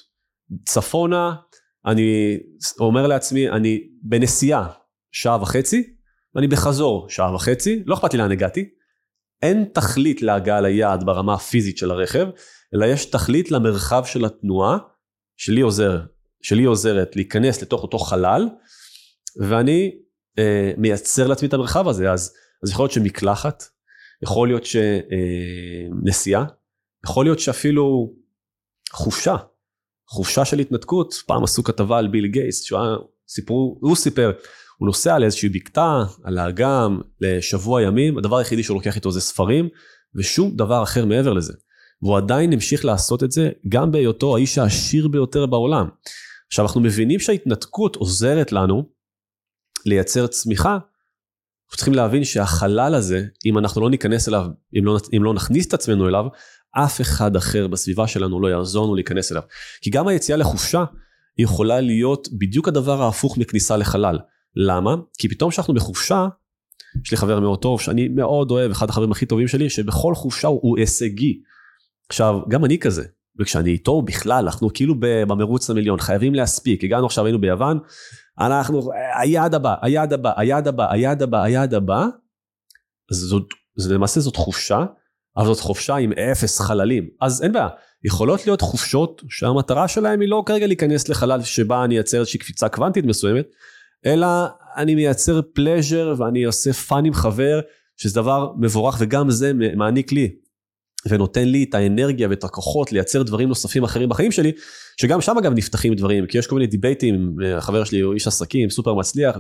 צפונה, 0.65 1.35
אני 1.85 2.38
אומר 2.80 3.07
לעצמי, 3.07 3.50
אני 3.50 3.83
בנסיעה 4.03 4.68
שעה 5.12 5.41
וחצי, 5.41 5.94
ואני 6.35 6.47
בחזור 6.47 7.09
שעה 7.09 7.35
וחצי, 7.35 7.83
לא 7.85 7.95
אכפת 7.95 8.13
לי 8.13 8.19
לאן 8.19 8.31
הגעתי, 8.31 8.69
אין 9.41 9.65
תכלית 9.74 10.21
להגעה 10.21 10.62
ליעד 10.62 11.03
ברמה 11.03 11.33
הפיזית 11.33 11.77
של 11.77 11.91
הרכב, 11.91 12.27
אלא 12.75 12.85
יש 12.85 13.06
תכלית 13.06 13.51
למרחב 13.51 14.03
של 14.06 14.25
התנועה, 14.25 14.77
שלי, 15.38 15.62
עוזר, 15.62 16.01
שלי 16.41 16.63
עוזרת 16.63 17.15
להיכנס 17.15 17.62
לתוך 17.62 17.83
אותו 17.83 18.00
חלל, 18.00 18.50
ואני 19.41 19.91
אה, 20.39 20.71
מייצר 20.77 21.27
לעצמי 21.27 21.47
את 21.47 21.53
המרחב 21.53 21.88
הזה, 21.88 22.12
אז, 22.12 22.33
אז 22.63 22.71
יכול 22.71 22.83
להיות 22.83 22.91
שמקלחת, 22.91 23.63
יכול 24.24 24.47
להיות 24.47 24.63
שנסיעה, 24.65 26.41
אה, 26.41 26.47
יכול 27.06 27.26
להיות 27.26 27.40
שאפילו 27.40 28.14
חופשה, 28.92 29.36
חופשה 30.10 30.46
של 30.46 30.60
התנתקות, 30.60 31.14
פעם 31.28 31.44
עשו 31.44 31.64
כתבה 31.64 31.98
על 31.98 32.08
ביל 32.08 32.28
גייס, 32.28 32.64
שהוא 32.64 32.80
סיפרו, 33.28 33.78
הוא 33.82 33.96
סיפר 33.96 34.32
הוא 34.78 34.88
נוסע 34.88 35.20
לאיזושהי 35.20 35.50
בקתה, 35.50 36.04
על 36.24 36.38
האגם, 36.38 37.02
לשבוע 37.22 37.82
ימים, 37.82 38.18
הדבר 38.18 38.38
היחידי 38.38 38.64
שהוא 38.64 38.76
לוקח 38.76 38.96
איתו 38.96 39.12
זה 39.12 39.22
ספרים, 39.22 39.70
ושום 40.16 40.56
דבר 40.56 40.84
אחר 40.84 41.06
מעבר 41.06 41.34
לזה. 41.34 41.54
והוא 42.02 42.18
עדיין 42.18 42.54
המשיך 42.54 42.86
לעשות 42.86 43.24
את 43.24 43.31
זה 43.31 43.50
גם 43.69 43.92
בהיותו 43.92 44.36
האיש 44.36 44.57
העשיר 44.57 45.07
ביותר 45.07 45.45
בעולם. 45.45 45.90
עכשיו 46.48 46.66
אנחנו 46.66 46.81
מבינים 46.81 47.19
שההתנתקות 47.19 47.95
עוזרת 47.95 48.52
לנו 48.52 48.90
לייצר 49.86 50.28
צמיחה, 50.28 50.78
אנחנו 51.73 51.77
צריכים 51.77 51.94
להבין 51.94 52.23
שהחלל 52.23 52.95
הזה, 52.95 53.25
אם 53.45 53.57
אנחנו 53.57 53.81
לא 53.81 53.89
ניכנס 53.89 54.30
אליו, 54.30 54.45
אם 54.80 54.85
לא, 54.85 54.97
אם 55.18 55.23
לא 55.23 55.33
נכניס 55.33 55.68
את 55.68 55.73
עצמנו 55.73 56.07
אליו, 56.07 56.25
אף 56.71 57.01
אחד 57.01 57.35
אחר 57.35 57.68
בסביבה 57.68 58.07
שלנו 58.07 58.42
לא 58.42 58.47
יעזור 58.47 58.85
לנו 58.85 58.95
להיכנס 58.95 59.31
אליו. 59.31 59.44
כי 59.81 59.89
גם 59.89 60.07
היציאה 60.07 60.37
לחופשה 60.37 60.83
יכולה 61.37 61.81
להיות 61.81 62.27
בדיוק 62.37 62.68
הדבר 62.68 63.01
ההפוך 63.01 63.37
מכניסה 63.37 63.77
לחלל. 63.77 64.19
למה? 64.56 64.95
כי 65.18 65.30
פתאום 65.30 65.51
כשאנחנו 65.51 65.73
בחופשה, 65.73 66.27
יש 67.06 67.11
לי 67.11 67.18
חבר 67.18 67.39
מאוד 67.39 67.61
טוב 67.61 67.81
שאני 67.81 68.07
מאוד 68.07 68.51
אוהב, 68.51 68.71
אחד 68.71 68.89
החברים 68.89 69.11
הכי 69.11 69.25
טובים 69.25 69.47
שלי, 69.47 69.69
שבכל 69.69 70.15
חופשה 70.15 70.47
הוא, 70.47 70.59
הוא 70.63 70.77
הישגי. 70.77 71.42
עכשיו, 72.09 72.39
גם 72.49 72.65
אני 72.65 72.80
כזה, 72.80 73.03
וכשאני 73.39 73.71
איתו 73.71 74.01
בכלל, 74.01 74.44
אנחנו 74.45 74.69
כאילו 74.73 74.95
במרוץ 74.99 75.69
למיליון, 75.69 75.99
חייבים 75.99 76.35
להספיק, 76.35 76.83
הגענו 76.83 77.06
עכשיו, 77.06 77.25
היינו 77.25 77.42
ביוון, 77.42 77.80
אנחנו, 78.40 78.90
היעד 79.19 79.56
הבא, 79.56 79.75
היעד 79.81 80.13
הבא, 80.13 80.31
היעד 80.37 80.68
הבא, 80.68 80.92
היעד 80.92 81.21
הבא, 81.21 81.44
היעד 81.44 81.73
הבא, 81.73 82.06
זאת, 83.11 83.44
זה 83.75 83.94
למעשה 83.94 84.19
זאת 84.19 84.35
חופשה, 84.35 84.85
אבל 85.37 85.45
זאת 85.45 85.59
חופשה 85.59 85.95
עם 85.95 86.13
אפס 86.13 86.59
חללים, 86.59 87.09
אז 87.21 87.44
אין 87.44 87.54
בעיה, 87.54 87.68
יכולות 88.04 88.45
להיות 88.45 88.61
חופשות 88.61 89.21
שהמטרה 89.30 89.87
שלהם 89.87 90.21
היא 90.21 90.30
לא 90.30 90.44
כרגע 90.45 90.68
להיכנס 90.68 91.09
לחלל 91.09 91.44
שבה 91.44 91.83
אני 91.83 91.95
אייצר 91.95 92.19
איזושהי 92.19 92.40
קפיצה 92.40 92.69
קוונטית 92.69 93.06
מסוימת, 93.06 93.45
אלא 94.06 94.28
אני 94.78 94.95
מייצר 94.95 95.42
pleasure 95.54 96.16
ואני 96.18 96.44
עושה 96.44 96.73
fun 96.73 97.06
עם 97.06 97.13
חבר, 97.13 97.59
שזה 97.97 98.16
דבר 98.16 98.52
מבורך 98.57 98.97
וגם 98.99 99.31
זה 99.31 99.52
מעניק 99.54 100.11
לי 100.11 100.35
ונותן 101.10 101.48
לי 101.48 101.64
את 101.69 101.76
האנרגיה 101.76 102.30
ואת 102.30 102.44
הכוחות 102.44 102.92
לייצר 102.92 103.24
דברים 103.24 103.48
נוספים 103.50 103.83
אחרים 103.83 104.10
בחיים 104.10 104.31
שלי, 104.31 104.52
שגם 105.02 105.22
שם 105.22 105.38
אגב 105.38 105.54
נפתחים 105.54 105.94
דברים, 105.94 106.28
כי 106.28 106.38
יש 106.38 106.48
כל 106.48 106.56
מיני 106.56 106.68
דיבייטים, 106.68 107.36
החבר 107.57 107.83
שלי 107.83 108.00
הוא 108.00 108.14
איש 108.14 108.28
עסקים, 108.28 108.69
סופר 108.69 108.94
מצליח, 108.94 109.38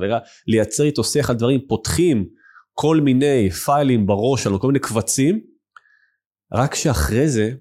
ולייצר 0.47 0.83
איתו 0.83 1.03
שיח 1.03 1.29
על 1.29 1.35
דברים, 1.35 1.59
פותחים 1.67 2.25
כל 2.73 3.01
מיני 3.01 3.49
פיילים 3.49 4.05
בראש 4.05 4.43
שלנו, 4.43 4.59
כל 4.59 4.67
מיני 4.67 4.79
קבצים, 4.79 5.39
רק 6.53 6.75
שאחרי 6.75 7.27
זה 7.27 7.51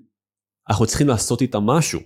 אנחנו 0.71 0.87
צריכים 0.87 1.09
לעשות 1.09 1.42
איתם 1.42 1.62
משהו. 1.62 2.00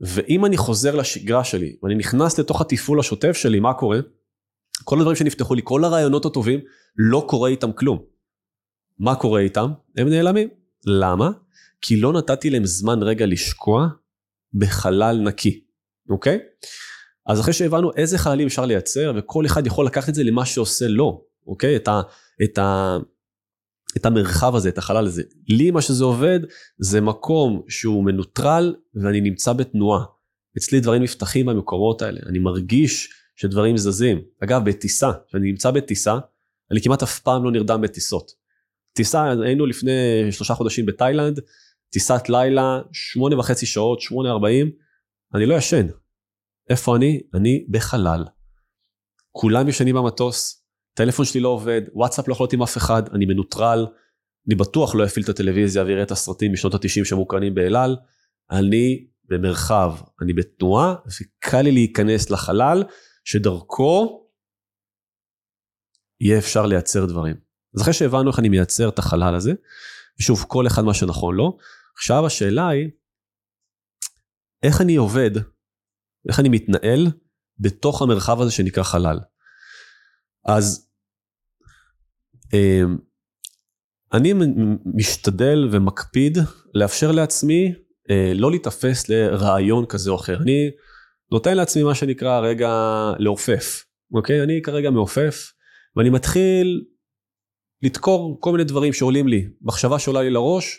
ואם 0.00 0.44
אני 0.44 0.56
חוזר 0.56 0.96
לשגרה 0.96 1.44
שלי, 1.44 1.76
ואני 1.82 1.94
נכנס 1.94 2.38
לתוך 2.38 2.60
התפעול 2.60 3.00
השוטף 3.00 3.32
שלי, 3.32 3.60
מה 3.60 3.74
קורה? 3.74 3.98
כל 4.84 4.98
הדברים 4.98 5.16
שנפתחו 5.16 5.54
לי, 5.54 5.60
כל 5.64 5.84
הרעיונות 5.84 6.24
הטובים, 6.24 6.60
לא 6.96 7.26
קורה 7.28 7.48
איתם 7.48 7.72
כלום. 7.72 7.98
מה 8.98 9.14
קורה 9.14 9.40
איתם? 9.40 9.70
הם 9.96 10.08
נעלמים. 10.08 10.57
למה? 10.86 11.30
כי 11.80 12.00
לא 12.00 12.12
נתתי 12.12 12.50
להם 12.50 12.64
זמן 12.64 13.02
רגע 13.02 13.26
לשקוע 13.26 13.88
בחלל 14.54 15.20
נקי, 15.24 15.64
אוקיי? 16.10 16.38
אז 17.26 17.40
אחרי 17.40 17.52
שהבנו 17.52 17.90
איזה 17.96 18.18
חללים 18.18 18.46
אפשר 18.46 18.66
לייצר, 18.66 19.12
וכל 19.16 19.46
אחד 19.46 19.66
יכול 19.66 19.86
לקחת 19.86 20.08
את 20.08 20.14
זה 20.14 20.24
למה 20.24 20.46
שעושה 20.46 20.88
לו, 20.88 21.24
אוקיי? 21.46 21.76
את, 21.76 21.88
ה, 21.88 22.00
את, 22.44 22.58
ה, 22.58 22.96
את 23.96 24.06
המרחב 24.06 24.54
הזה, 24.54 24.68
את 24.68 24.78
החלל 24.78 25.06
הזה. 25.06 25.22
לי 25.48 25.70
מה 25.70 25.82
שזה 25.82 26.04
עובד, 26.04 26.40
זה 26.78 27.00
מקום 27.00 27.62
שהוא 27.68 28.04
מנוטרל 28.04 28.74
ואני 28.94 29.20
נמצא 29.20 29.52
בתנועה. 29.52 30.04
אצלי 30.58 30.80
דברים 30.80 31.02
נפתחים 31.02 31.46
במקומות 31.46 32.02
האלה, 32.02 32.20
אני 32.26 32.38
מרגיש 32.38 33.12
שדברים 33.36 33.76
זזים. 33.76 34.22
אגב, 34.44 34.64
בטיסה, 34.64 35.10
כשאני 35.28 35.50
נמצא 35.50 35.70
בטיסה, 35.70 36.18
אני 36.70 36.82
כמעט 36.82 37.02
אף 37.02 37.18
פעם 37.20 37.44
לא 37.44 37.50
נרדם 37.50 37.80
בטיסות. 37.80 38.32
טיסה, 38.98 39.24
היינו 39.44 39.66
לפני 39.66 39.92
שלושה 40.30 40.54
חודשים 40.54 40.86
בתאילנד, 40.86 41.40
טיסת 41.90 42.28
לילה, 42.28 42.80
שמונה 42.92 43.38
וחצי 43.38 43.66
שעות, 43.66 44.00
שמונה 44.00 44.30
ארבעים, 44.30 44.70
אני 45.34 45.46
לא 45.46 45.54
ישן. 45.54 45.86
איפה 46.70 46.96
אני? 46.96 47.20
אני 47.34 47.66
בחלל. 47.70 48.24
כולם 49.32 49.68
ישנים 49.68 49.94
במטוס, 49.94 50.64
טלפון 50.94 51.24
שלי 51.24 51.40
לא 51.40 51.48
עובד, 51.48 51.82
וואטסאפ 51.92 52.28
לא 52.28 52.32
יכול 52.32 52.44
להיות 52.44 52.52
עם 52.52 52.62
אף 52.62 52.76
אחד, 52.76 53.02
אני 53.14 53.26
מנוטרל, 53.26 53.86
אני 54.46 54.54
בטוח 54.54 54.94
לא 54.94 55.04
אפעיל 55.04 55.24
את 55.24 55.28
הטלוויזיה 55.28 55.84
ויראה 55.84 56.02
את 56.02 56.10
הסרטים 56.10 56.52
משנות 56.52 56.74
ה-90 56.74 57.04
שמוקרנים 57.04 57.54
באלעל, 57.54 57.96
אני 58.50 59.06
במרחב, 59.24 59.94
אני 60.22 60.32
בתנועה, 60.32 60.94
וקל 61.06 61.62
לי 61.62 61.72
להיכנס 61.72 62.30
לחלל, 62.30 62.84
שדרכו 63.24 64.28
יהיה 66.20 66.38
אפשר 66.38 66.66
לייצר 66.66 67.06
דברים. 67.06 67.47
אז 67.74 67.82
אחרי 67.82 67.92
שהבנו 67.92 68.30
איך 68.30 68.38
אני 68.38 68.48
מייצר 68.48 68.88
את 68.88 68.98
החלל 68.98 69.34
הזה, 69.34 69.52
ושוב, 70.20 70.44
כל 70.48 70.66
אחד 70.66 70.84
מה 70.84 70.94
שנכון 70.94 71.34
לו, 71.34 71.58
עכשיו 71.96 72.26
השאלה 72.26 72.68
היא, 72.68 72.90
איך 74.62 74.80
אני 74.80 74.96
עובד, 74.96 75.30
איך 76.28 76.40
אני 76.40 76.48
מתנהל 76.48 77.06
בתוך 77.58 78.02
המרחב 78.02 78.40
הזה 78.40 78.50
שנקרא 78.50 78.82
חלל. 78.82 79.18
אז 80.44 80.88
אמ, 82.54 82.98
אני 84.12 84.34
משתדל 84.94 85.68
ומקפיד 85.72 86.38
לאפשר 86.74 87.12
לעצמי 87.12 87.74
אה, 88.10 88.32
לא 88.34 88.50
להיתפס 88.50 89.08
לרעיון 89.08 89.86
כזה 89.86 90.10
או 90.10 90.16
אחר. 90.16 90.42
אני 90.42 90.70
נותן 91.32 91.56
לעצמי 91.56 91.82
מה 91.82 91.94
שנקרא 91.94 92.40
רגע 92.40 92.70
לעופף, 93.18 93.84
אוקיי? 94.14 94.42
אני 94.42 94.62
כרגע 94.62 94.90
מעופף, 94.90 95.52
ואני 95.96 96.10
מתחיל 96.10 96.84
לדקור 97.82 98.36
כל 98.40 98.52
מיני 98.52 98.64
דברים 98.64 98.92
שעולים 98.92 99.28
לי. 99.28 99.48
מחשבה 99.62 99.98
שעולה 99.98 100.22
לי 100.22 100.30
לראש, 100.30 100.78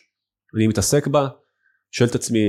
אני 0.56 0.68
מתעסק 0.68 1.08
בה, 1.08 1.28
שואל 1.92 2.10
את 2.10 2.16
עצמי, 2.16 2.40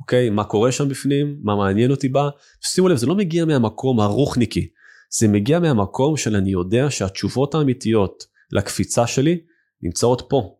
אוקיי, 0.00 0.30
מה 0.30 0.44
קורה 0.44 0.72
שם 0.72 0.88
בפנים, 0.88 1.38
מה 1.42 1.56
מעניין 1.56 1.90
אותי 1.90 2.08
בה. 2.08 2.28
שימו 2.64 2.88
לב, 2.88 2.96
זה 2.96 3.06
לא 3.06 3.14
מגיע 3.14 3.44
מהמקום 3.44 4.00
הרוחניקי, 4.00 4.68
זה 5.10 5.28
מגיע 5.28 5.60
מהמקום 5.60 6.16
של 6.16 6.36
אני 6.36 6.50
יודע 6.50 6.90
שהתשובות 6.90 7.54
האמיתיות 7.54 8.24
לקפיצה 8.52 9.06
שלי 9.06 9.40
נמצאות 9.82 10.22
פה. 10.28 10.56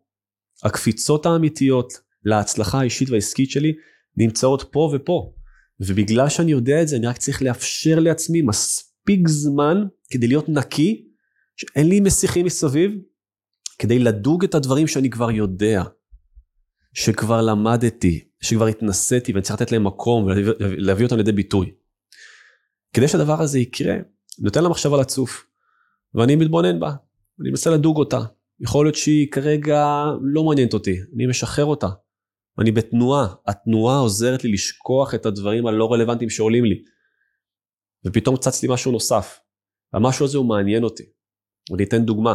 הקפיצות 0.63 1.25
האמיתיות 1.25 1.93
להצלחה 2.25 2.79
האישית 2.79 3.09
והעסקית 3.09 3.51
שלי 3.51 3.73
נמצאות 4.17 4.63
פה 4.71 4.91
ופה. 4.93 5.33
ובגלל 5.79 6.29
שאני 6.29 6.51
יודע 6.51 6.81
את 6.81 6.87
זה, 6.87 6.95
אני 6.95 7.07
רק 7.07 7.17
צריך 7.17 7.41
לאפשר 7.41 7.99
לעצמי 7.99 8.41
מספיק 8.41 9.27
זמן 9.27 9.83
כדי 10.09 10.27
להיות 10.27 10.49
נקי, 10.49 11.08
שאין 11.59 11.89
לי 11.89 11.99
מסיחים 11.99 12.45
מסביב, 12.45 12.91
כדי 13.79 13.99
לדוג 13.99 14.43
את 14.43 14.55
הדברים 14.55 14.87
שאני 14.87 15.09
כבר 15.09 15.31
יודע, 15.31 15.83
שכבר 16.93 17.41
למדתי, 17.41 18.29
שכבר 18.41 18.65
התנסיתי 18.65 19.31
ואני 19.31 19.43
צריך 19.43 19.61
לתת 19.61 19.71
להם 19.71 19.87
מקום 19.87 20.25
ולהביא 20.25 21.05
אותם 21.05 21.17
לידי 21.17 21.31
ביטוי. 21.31 21.71
כדי 22.93 23.07
שהדבר 23.07 23.41
הזה 23.41 23.59
יקרה, 23.59 23.95
נותן 24.39 24.63
לה 24.63 24.69
מחשבה 24.69 25.01
לצוף, 25.01 25.45
ואני 26.13 26.35
מתבונן 26.35 26.79
בה, 26.79 26.89
אני 27.41 27.49
מנסה 27.49 27.69
לדוג 27.69 27.97
אותה. 27.97 28.19
יכול 28.59 28.85
להיות 28.85 28.95
שהיא 28.95 29.31
כרגע 29.31 29.85
לא 30.21 30.43
מעניינת 30.43 30.73
אותי, 30.73 30.97
אני 31.15 31.27
משחרר 31.27 31.65
אותה. 31.65 31.87
אני 32.59 32.71
בתנועה, 32.71 33.27
התנועה 33.47 33.97
עוזרת 33.97 34.43
לי 34.43 34.51
לשכוח 34.51 35.15
את 35.15 35.25
הדברים 35.25 35.67
הלא 35.67 35.93
רלוונטיים 35.93 36.29
שעולים 36.29 36.65
לי. 36.65 36.83
ופתאום 38.05 38.37
צץ 38.37 38.63
לי 38.63 38.69
משהו 38.71 38.91
נוסף. 38.91 39.39
המשהו 39.93 40.25
הזה 40.25 40.37
הוא 40.37 40.45
מעניין 40.45 40.83
אותי. 40.83 41.18
אני 41.75 41.83
אתן 41.83 42.05
דוגמה. 42.05 42.33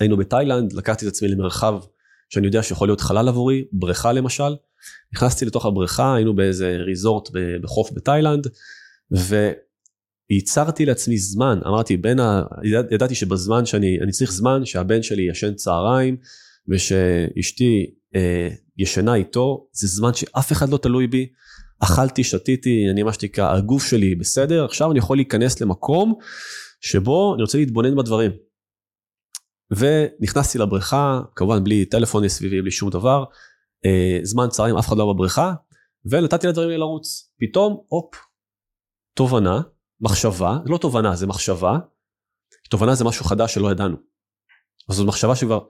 היינו 0.00 0.16
בתאילנד, 0.16 0.72
לקחתי 0.72 1.06
את 1.06 1.10
עצמי 1.10 1.28
למרחב 1.28 1.80
שאני 2.28 2.46
יודע 2.46 2.62
שיכול 2.62 2.88
להיות 2.88 3.00
חלל 3.00 3.28
עבורי, 3.28 3.64
בריכה 3.72 4.12
למשל. 4.12 4.56
נכנסתי 5.14 5.44
לתוך 5.44 5.66
הבריכה, 5.66 6.14
היינו 6.14 6.36
באיזה 6.36 6.76
ריזורט 6.76 7.28
בחוף 7.62 7.90
בתאילנד, 7.92 8.46
וייצרתי 10.30 10.86
לעצמי 10.86 11.18
זמן, 11.18 11.58
אמרתי, 11.66 11.96
בין 11.96 12.20
ה... 12.20 12.42
ידעתי 12.90 13.14
שבזמן 13.14 13.66
שאני, 13.66 13.98
אני 14.00 14.12
צריך 14.12 14.32
זמן 14.32 14.64
שהבן 14.64 15.02
שלי 15.02 15.22
ישן 15.30 15.54
צהריים, 15.54 16.16
ושאשתי 16.68 17.94
אה, 18.14 18.48
ישנה 18.78 19.14
איתו, 19.14 19.66
זה 19.72 19.86
זמן 19.86 20.14
שאף 20.14 20.52
אחד 20.52 20.68
לא 20.68 20.76
תלוי 20.76 21.06
בי. 21.06 21.28
אכלתי, 21.80 22.24
שתיתי, 22.24 22.86
אני 22.90 23.02
מה 23.02 23.12
שנקרא, 23.12 23.56
הגוף 23.56 23.86
שלי 23.86 24.14
בסדר, 24.14 24.64
עכשיו 24.64 24.90
אני 24.90 24.98
יכול 24.98 25.16
להיכנס 25.16 25.60
למקום 25.60 26.14
שבו 26.82 27.34
אני 27.34 27.42
רוצה 27.42 27.58
להתבונן 27.58 27.96
בדברים. 27.96 28.30
ונכנסתי 29.70 30.58
לבריכה, 30.58 31.20
כמובן 31.36 31.64
בלי 31.64 31.84
טלפון 31.84 32.28
סביבי, 32.28 32.62
בלי 32.62 32.70
שום 32.70 32.90
דבר, 32.90 33.24
אה, 33.84 34.18
זמן 34.22 34.48
צהריים, 34.48 34.76
אף 34.76 34.88
אחד 34.88 34.96
לא 34.96 35.12
בבריכה, 35.12 35.54
ונתתי 36.04 36.46
לדברים 36.46 36.68
האלה 36.68 36.78
לרוץ. 36.78 37.32
פתאום, 37.40 37.84
הופ, 37.88 38.14
תובנה, 39.14 39.60
מחשבה, 40.00 40.58
זה 40.64 40.70
לא 40.72 40.78
תובנה, 40.78 41.16
זה 41.16 41.26
מחשבה, 41.26 41.78
תובנה 42.70 42.94
זה 42.94 43.04
משהו 43.04 43.24
חדש 43.24 43.54
שלא 43.54 43.72
ידענו. 43.72 43.96
אז 44.88 44.96
זו 44.96 45.06
מחשבה 45.06 45.36
שכבר 45.36 45.60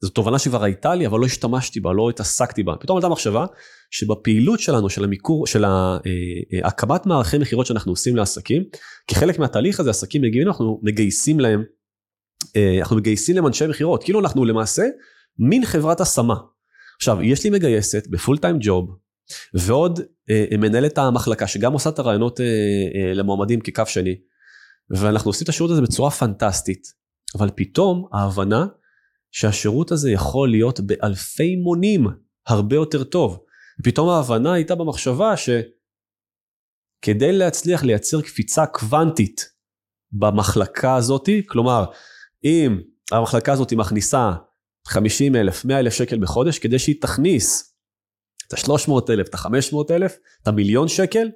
זו 0.00 0.10
תובנה 0.10 0.38
שכבר 0.38 0.64
הייתה 0.64 0.94
לי 0.94 1.06
אבל 1.06 1.20
לא 1.20 1.26
השתמשתי 1.26 1.80
בה, 1.80 1.92
לא 1.92 2.10
התעסקתי 2.10 2.62
בה. 2.62 2.74
פתאום 2.80 2.98
הייתה 2.98 3.08
מחשבה 3.08 3.46
שבפעילות 3.90 4.60
שלנו, 4.60 4.90
של 4.90 5.04
המיקור, 5.04 5.46
של 5.46 5.64
אה, 5.64 5.96
אה, 6.06 6.68
הקמת 6.68 7.06
מערכי 7.06 7.38
מכירות 7.38 7.66
שאנחנו 7.66 7.92
עושים 7.92 8.16
לעסקים, 8.16 8.62
כחלק 9.08 9.38
מהתהליך 9.38 9.80
הזה 9.80 9.90
עסקים 9.90 10.22
מגיעים, 10.22 10.48
אנחנו 10.48 10.80
מגייסים 10.82 11.40
להם, 11.40 11.64
אה, 12.56 12.78
אנחנו 12.78 12.96
מגייסים 12.96 13.36
להם 13.36 13.46
אנשי 13.46 13.66
מכירות, 13.66 14.04
כאילו 14.04 14.20
אנחנו 14.20 14.44
למעשה 14.44 14.82
מין 15.38 15.64
חברת 15.64 16.00
השמה. 16.00 16.34
עכשיו, 16.96 17.22
יש 17.22 17.44
לי 17.44 17.50
מגייסת 17.50 18.06
בפול 18.10 18.38
טיים 18.38 18.56
ג'וב, 18.60 18.96
ועוד 19.54 20.00
מנהלת 20.58 20.98
המחלקה 20.98 21.46
שגם 21.46 21.72
עושה 21.72 21.90
את 21.90 21.98
הרעיונות 21.98 22.40
למועמדים 23.14 23.60
כקו 23.60 23.82
שני, 23.86 24.14
ואנחנו 24.90 25.28
עושים 25.28 25.44
את 25.44 25.48
השירות 25.48 25.70
הזה 25.70 25.82
בצורה 25.82 26.10
פנטסטית, 26.10 26.82
אבל 27.38 27.50
פתאום 27.56 28.08
ההבנה 28.12 28.66
שהשירות 29.38 29.92
הזה 29.92 30.10
יכול 30.10 30.50
להיות 30.50 30.80
באלפי 30.80 31.56
מונים 31.56 32.06
הרבה 32.46 32.76
יותר 32.76 33.04
טוב. 33.04 33.44
ופתאום 33.80 34.08
ההבנה 34.08 34.52
הייתה 34.52 34.74
במחשבה 34.74 35.34
שכדי 35.36 37.32
להצליח 37.32 37.82
לייצר 37.82 38.22
קפיצה 38.22 38.66
קוונטית 38.66 39.52
במחלקה 40.12 40.96
הזאתי, 40.96 41.46
כלומר, 41.46 41.84
אם 42.44 42.80
המחלקה 43.12 43.52
הזאת 43.52 43.72
מכניסה 43.72 44.32
50 44.86 45.36
אלף, 45.36 45.64
100 45.64 45.78
אלף 45.78 45.92
שקל 45.92 46.18
בחודש, 46.18 46.58
כדי 46.58 46.78
שהיא 46.78 47.02
תכניס 47.02 47.74
את 48.46 48.52
ה-300 48.52 48.92
אלף, 49.10 49.28
את 49.28 49.34
ה-500 49.34 49.76
אלף, 49.90 50.16
את 50.42 50.48
המיליון 50.48 50.88
שקל, 50.88 51.28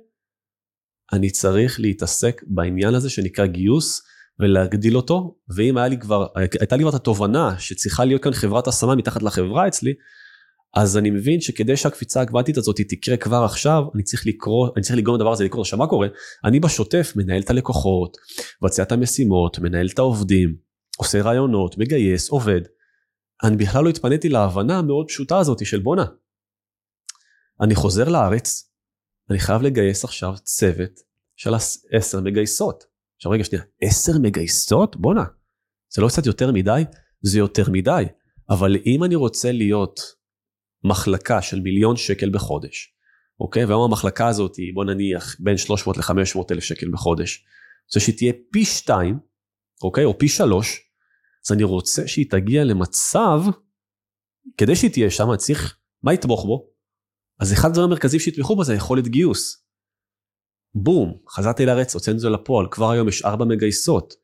אני 1.13 1.31
צריך 1.31 1.81
להתעסק 1.81 2.43
בעניין 2.47 2.95
הזה 2.95 3.11
שנקרא 3.11 3.47
גיוס 3.47 4.03
ולהגדיל 4.43 4.97
אותו, 4.97 5.37
ואם 5.57 5.77
היה 5.79 5.89
לי 5.89 5.99
כבר, 5.99 6.27
הייתה 6.35 6.77
לי 6.77 6.83
כבר 6.83 6.91
את 6.91 6.95
התובנה 6.95 7.59
שצריכה 7.59 8.05
להיות 8.05 8.23
כאן 8.23 8.33
חברת 8.33 8.69
השמה 8.69 8.95
מתחת 8.95 9.23
לחברה 9.23 9.69
אצלי, 9.69 9.95
אז 10.75 10.97
אני 10.99 11.11
מבין 11.11 11.41
שכדי 11.41 11.77
שהקפיצה 11.77 12.21
הקוונטית 12.21 12.57
הזאת 12.57 12.81
תקרה 12.89 13.17
כבר 13.17 13.45
עכשיו, 13.45 13.83
אני 13.95 14.03
צריך 14.03 14.27
לקרוא, 14.27 14.69
אני 14.77 14.83
צריך 14.83 14.97
לגרום 14.99 15.17
לדבר 15.17 15.33
הזה 15.33 15.45
לקרות. 15.45 15.65
עכשיו 15.67 15.79
מה 15.79 15.87
קורה? 15.87 16.09
אני 16.45 16.61
בשוטף 16.61 17.13
מנהל 17.17 17.43
את 17.43 17.51
הלקוחות, 17.51 18.17
מבצע 18.63 18.83
את 18.83 18.93
המשימות, 18.93 19.59
מנהל 19.59 19.87
את 19.95 19.99
העובדים, 19.99 20.57
עושה 20.97 21.23
רעיונות, 21.23 21.79
מגייס, 21.79 22.29
עובד. 22.29 22.61
אני 23.45 23.57
בכלל 23.57 23.85
לא 23.85 23.89
התפניתי 23.89 24.29
להבנה 24.29 24.79
המאוד 24.79 25.09
פשוטה 25.09 25.39
הזאת 25.39 25.67
של 25.67 25.79
בואנה. 25.79 26.05
אני 27.61 27.75
חוזר 27.75 28.09
לארץ, 28.09 28.73
אני 29.31 29.39
חייב 29.39 29.63
לגייס 29.63 30.05
עכשיו 30.05 30.35
צוות 30.45 31.01
של 31.37 31.55
עשר 31.93 32.21
מגייסות. 32.21 32.92
עכשיו 33.23 33.33
רגע 33.33 33.45
שנייה, 33.45 33.65
עשר 33.83 34.13
מגייסות? 34.23 34.97
בואנה, 34.97 35.25
זה 35.95 36.03
לא 36.03 36.09
קצת 36.09 36.27
יותר 36.27 36.53
מדי? 36.53 36.83
זה 37.23 37.39
יותר 37.39 37.71
מדי. 37.71 38.05
אבל 38.51 38.77
אם 38.87 39.05
אני 39.05 39.15
רוצה 39.15 39.53
להיות 39.53 40.01
מחלקה 40.85 41.43
של 41.43 41.61
מיליון 41.61 41.97
שקל 41.97 42.31
בחודש, 42.31 42.95
אוקיי? 43.41 43.65
והיום 43.65 43.83
המחלקה 43.83 44.29
הזאת 44.29 44.57
היא, 44.57 44.75
בוא 44.75 44.85
נניח, 44.85 45.37
בין 45.41 45.57
300 45.57 45.97
ל-500 45.97 46.41
אלף 46.51 46.63
שקל 46.63 46.91
בחודש. 46.93 47.45
רוצה 47.87 48.01
שהיא 48.01 48.17
תהיה 48.17 48.33
פי 48.53 48.65
שתיים, 48.65 49.19
אוקיי? 49.83 50.05
או 50.05 50.19
פי 50.19 50.29
שלוש, 50.29 50.81
אז 51.47 51.53
אני 51.53 51.63
רוצה 51.63 52.09
שהיא 52.09 52.31
תגיע 52.31 52.65
למצב, 52.65 53.43
כדי 54.57 54.77
שהיא 54.77 54.91
תהיה 54.91 55.11
שם, 55.11 55.31
אני 55.31 55.39
צריך, 55.39 55.79
מה 56.03 56.15
יתמוך 56.15 56.45
בו? 56.45 56.71
אז 57.41 57.53
אחד 57.53 57.69
הדברים 57.69 57.91
המרכזיים 57.91 58.21
שיתמכו 58.21 58.57
בו 58.57 58.65
זה 58.65 58.75
יכולת 58.75 59.09
גיוס. 59.09 59.62
בום, 60.75 61.15
חזרתי 61.31 61.67
לארץ, 61.67 61.95
הוצאנו 61.95 62.15
את 62.15 62.21
זה 62.21 62.31
לפועל, 62.31 62.67
כבר 62.71 62.91
היום 62.91 63.09
יש 63.09 63.25
ארבע 63.25 63.45
מגייסות. 63.45 64.15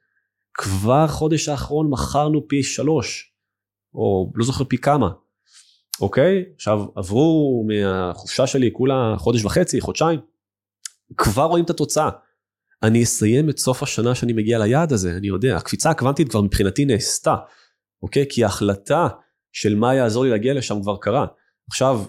כבר 0.55 1.07
חודש 1.07 1.49
האחרון 1.49 1.90
מכרנו 1.90 2.49
פי 2.49 2.62
שלוש, 2.62 3.33
או 3.95 4.33
לא 4.35 4.45
זוכר 4.45 4.64
פי 4.64 4.78
כמה. 4.78 5.09
אוקיי? 6.00 6.45
עכשיו 6.55 6.81
עברו 6.97 7.64
מהחופשה 7.69 8.47
שלי 8.47 8.71
כולה 8.73 9.14
חודש 9.19 9.45
וחצי, 9.45 9.81
חודשיים. 9.81 10.21
כבר 11.17 11.45
רואים 11.45 11.64
את 11.64 11.71
התוצאה. 11.71 12.11
אני 12.83 13.02
אסיים 13.02 13.50
את 13.50 13.59
סוף 13.59 13.83
השנה 13.83 14.14
שאני 14.14 14.33
מגיע 14.33 14.59
ליעד 14.59 14.93
הזה, 14.93 15.17
אני 15.17 15.26
יודע, 15.26 15.57
הקפיצה 15.57 15.90
הקוונטית 15.90 16.28
כבר 16.28 16.40
מבחינתי 16.40 16.85
נעשתה, 16.85 17.37
אוקיי? 18.02 18.26
כי 18.31 18.45
ההחלטה 18.45 19.09
של 19.52 19.75
מה 19.75 19.95
יעזור 19.95 20.25
לי 20.25 20.31
להגיע 20.31 20.55
לשם 20.55 20.83
כבר 20.83 20.97
קרה. 20.97 21.26
עכשיו, 21.69 22.05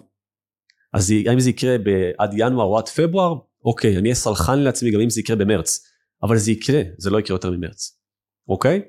אז 0.94 1.14
האם 1.28 1.40
זה 1.40 1.50
יקרה 1.50 1.76
עד 2.18 2.32
ינואר 2.34 2.66
או 2.66 2.78
עד 2.78 2.88
פברואר? 2.90 3.36
אוקיי, 3.70 3.98
אני 3.98 4.04
אהיה 4.04 4.16
סלחן 4.16 4.60
לעצמי 4.60 4.92
גם 4.92 5.00
אם 5.00 5.10
זה 5.10 5.20
יקרה 5.20 5.36
במרץ, 5.36 5.88
אבל 6.24 6.38
זה 6.38 6.52
יקרה, 6.52 6.82
זה 6.98 7.10
לא 7.10 7.20
יקרה 7.20 7.36
יותר 7.36 7.52
ממרץ, 7.52 8.00
אוקיי? 8.48 8.82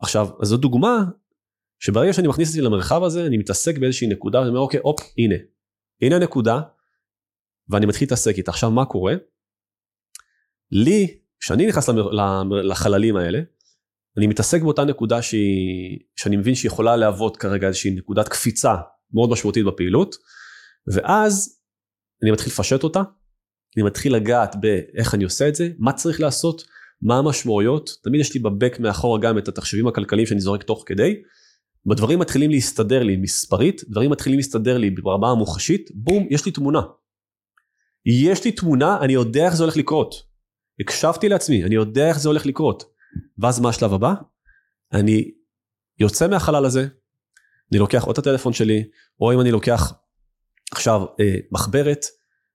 עכשיו, 0.00 0.28
אז 0.42 0.48
זו 0.48 0.56
דוגמה 0.56 1.04
שברגע 1.78 2.12
שאני 2.12 2.28
מכניס 2.28 2.48
אותי 2.48 2.60
למרחב 2.60 3.02
הזה, 3.02 3.26
אני 3.26 3.36
מתעסק 3.36 3.78
באיזושהי 3.78 4.06
נקודה, 4.08 4.38
ואני 4.38 4.48
אומר, 4.48 4.60
אוקיי, 4.60 4.80
הופ, 4.82 5.00
הנה, 5.18 5.34
הנה 6.02 6.16
הנקודה, 6.16 6.60
ואני 7.68 7.86
מתחיל 7.86 8.06
להתעסק 8.06 8.34
איתה. 8.36 8.50
עכשיו, 8.50 8.70
מה 8.70 8.84
קורה? 8.84 9.14
לי, 10.70 11.18
כשאני 11.40 11.66
נכנס 11.66 11.88
למר, 11.88 12.10
לחללים 12.62 13.16
האלה, 13.16 13.40
אני 14.18 14.26
מתעסק 14.26 14.62
באותה 14.62 14.84
נקודה 14.84 15.22
שהיא, 15.22 15.98
שאני 16.16 16.36
מבין 16.36 16.54
שהיא 16.54 16.68
יכולה 16.68 16.96
להוות 16.96 17.36
כרגע 17.36 17.66
איזושהי 17.66 17.90
נקודת 17.90 18.28
קפיצה 18.28 18.74
מאוד 19.12 19.30
משמעותית 19.30 19.64
בפעילות, 19.64 20.16
ואז 20.94 21.60
אני 22.22 22.30
מתחיל 22.30 22.52
לפשט 22.52 22.82
אותה, 22.82 23.02
אני 23.76 23.84
מתחיל 23.84 24.14
לגעת 24.14 24.56
באיך 24.60 25.14
אני 25.14 25.24
עושה 25.24 25.48
את 25.48 25.54
זה, 25.54 25.68
מה 25.78 25.92
צריך 25.92 26.20
לעשות, 26.20 26.64
מה 27.02 27.18
המשמעויות, 27.18 27.96
תמיד 28.02 28.20
יש 28.20 28.34
לי 28.34 28.40
בבק 28.40 28.80
מאחורה 28.80 29.20
גם 29.20 29.38
את 29.38 29.48
התחשבים 29.48 29.86
הכלכליים 29.86 30.26
שאני 30.26 30.40
זורק 30.40 30.62
תוך 30.62 30.84
כדי, 30.86 31.14
בדברים 31.86 32.18
מתחילים 32.18 32.50
להסתדר 32.50 33.02
לי 33.02 33.16
מספרית, 33.16 33.82
דברים 33.88 34.10
מתחילים 34.10 34.38
להסתדר 34.38 34.78
לי 34.78 34.90
ברמה 34.90 35.30
המוחשית, 35.30 35.90
בום, 35.94 36.26
יש 36.30 36.46
לי 36.46 36.52
תמונה. 36.52 36.80
יש 38.06 38.44
לי 38.44 38.52
תמונה, 38.52 38.98
אני 39.00 39.12
יודע 39.12 39.46
איך 39.46 39.56
זה 39.56 39.62
הולך 39.62 39.76
לקרות. 39.76 40.14
הקשבתי 40.80 41.28
לעצמי, 41.28 41.64
אני 41.64 41.74
יודע 41.74 42.08
איך 42.08 42.18
זה 42.18 42.28
הולך 42.28 42.46
לקרות. 42.46 42.84
ואז 43.38 43.60
מה 43.60 43.68
השלב 43.68 43.94
הבא? 43.94 44.14
אני 44.92 45.30
יוצא 45.98 46.28
מהחלל 46.28 46.64
הזה, 46.64 46.86
אני 47.72 47.78
לוקח 47.78 48.06
או 48.06 48.12
את 48.12 48.18
הטלפון 48.18 48.52
שלי, 48.52 48.84
או 49.20 49.32
אם 49.32 49.40
אני 49.40 49.50
לוקח 49.50 49.92
עכשיו 50.72 51.00
אה, 51.20 51.36
מחברת 51.52 52.04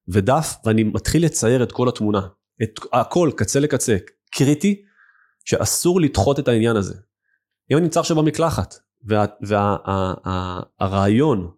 ודף, 0.09 0.55
ואני 0.65 0.83
מתחיל 0.83 1.25
לצייר 1.25 1.63
את 1.63 1.71
כל 1.71 1.89
התמונה. 1.89 2.27
את 2.63 2.79
הכל, 2.93 3.31
קצה 3.35 3.59
לקצה. 3.59 3.97
קריטי, 4.31 4.83
שאסור 5.45 6.01
לדחות 6.01 6.39
את 6.39 6.47
העניין 6.47 6.75
הזה. 6.75 6.93
אם 7.71 7.77
אני 7.77 7.83
נמצא 7.83 7.99
עכשיו 7.99 8.17
במקלחת, 8.17 8.75
והרעיון 9.41 11.39
וה, 11.39 11.47
וה, 11.47 11.51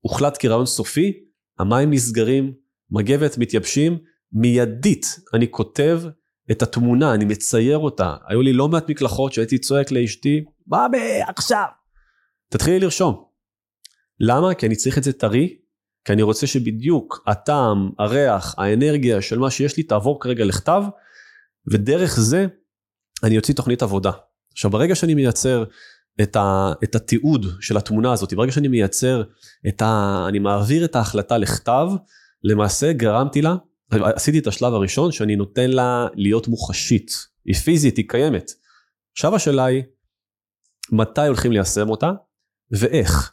הוחלט 0.00 0.36
כרעיון 0.40 0.66
סופי, 0.66 1.12
המים 1.58 1.90
נסגרים, 1.90 2.52
מגבת 2.90 3.38
מתייבשים, 3.38 3.98
מיידית 4.32 5.06
אני 5.34 5.50
כותב 5.50 6.02
את 6.50 6.62
התמונה, 6.62 7.14
אני 7.14 7.24
מצייר 7.24 7.78
אותה. 7.78 8.16
היו 8.28 8.42
לי 8.42 8.52
לא 8.52 8.68
מעט 8.68 8.90
מקלחות 8.90 9.32
שהייתי 9.32 9.58
צועק 9.58 9.90
לאשתי, 9.90 10.44
מה. 10.66 10.86
עכשיו? 11.28 11.64
תתחילי 12.48 12.80
לרשום. 12.80 13.24
למה? 14.20 14.54
כי 14.54 14.66
אני 14.66 14.76
צריך 14.76 14.98
את 14.98 15.02
זה 15.02 15.12
טרי, 15.12 15.56
כי 16.04 16.12
אני 16.12 16.22
רוצה 16.22 16.46
שבדיוק 16.46 17.24
הטעם, 17.26 17.90
הריח, 17.98 18.54
האנרגיה 18.58 19.22
של 19.22 19.38
מה 19.38 19.50
שיש 19.50 19.76
לי 19.76 19.82
תעבור 19.82 20.20
כרגע 20.20 20.44
לכתב, 20.44 20.82
ודרך 21.72 22.20
זה 22.20 22.46
אני 23.22 23.36
אוציא 23.36 23.54
תוכנית 23.54 23.82
עבודה. 23.82 24.10
עכשיו 24.52 24.70
ברגע 24.70 24.94
שאני 24.94 25.14
מייצר 25.14 25.64
את, 26.22 26.36
ה, 26.36 26.72
את 26.84 26.94
התיעוד 26.94 27.46
של 27.60 27.76
התמונה 27.76 28.12
הזאת, 28.12 28.34
ברגע 28.34 28.52
שאני 28.52 28.68
מייצר 28.68 29.22
את 29.68 29.82
ה... 29.82 30.24
אני 30.28 30.38
מעביר 30.38 30.84
את 30.84 30.96
ההחלטה 30.96 31.38
לכתב, 31.38 31.88
למעשה 32.44 32.92
גרמתי 32.92 33.42
לה, 33.42 33.56
עשיתי 33.90 34.38
את 34.38 34.46
השלב 34.46 34.74
הראשון 34.74 35.12
שאני 35.12 35.36
נותן 35.36 35.70
לה 35.70 36.06
להיות 36.14 36.48
מוחשית, 36.48 37.10
היא 37.44 37.54
פיזית, 37.54 37.96
היא 37.96 38.08
קיימת. 38.08 38.50
עכשיו 39.12 39.36
השאלה 39.36 39.64
היא, 39.64 39.82
מתי 40.92 41.26
הולכים 41.26 41.52
ליישם 41.52 41.88
אותה 41.88 42.10
ואיך. 42.70 43.32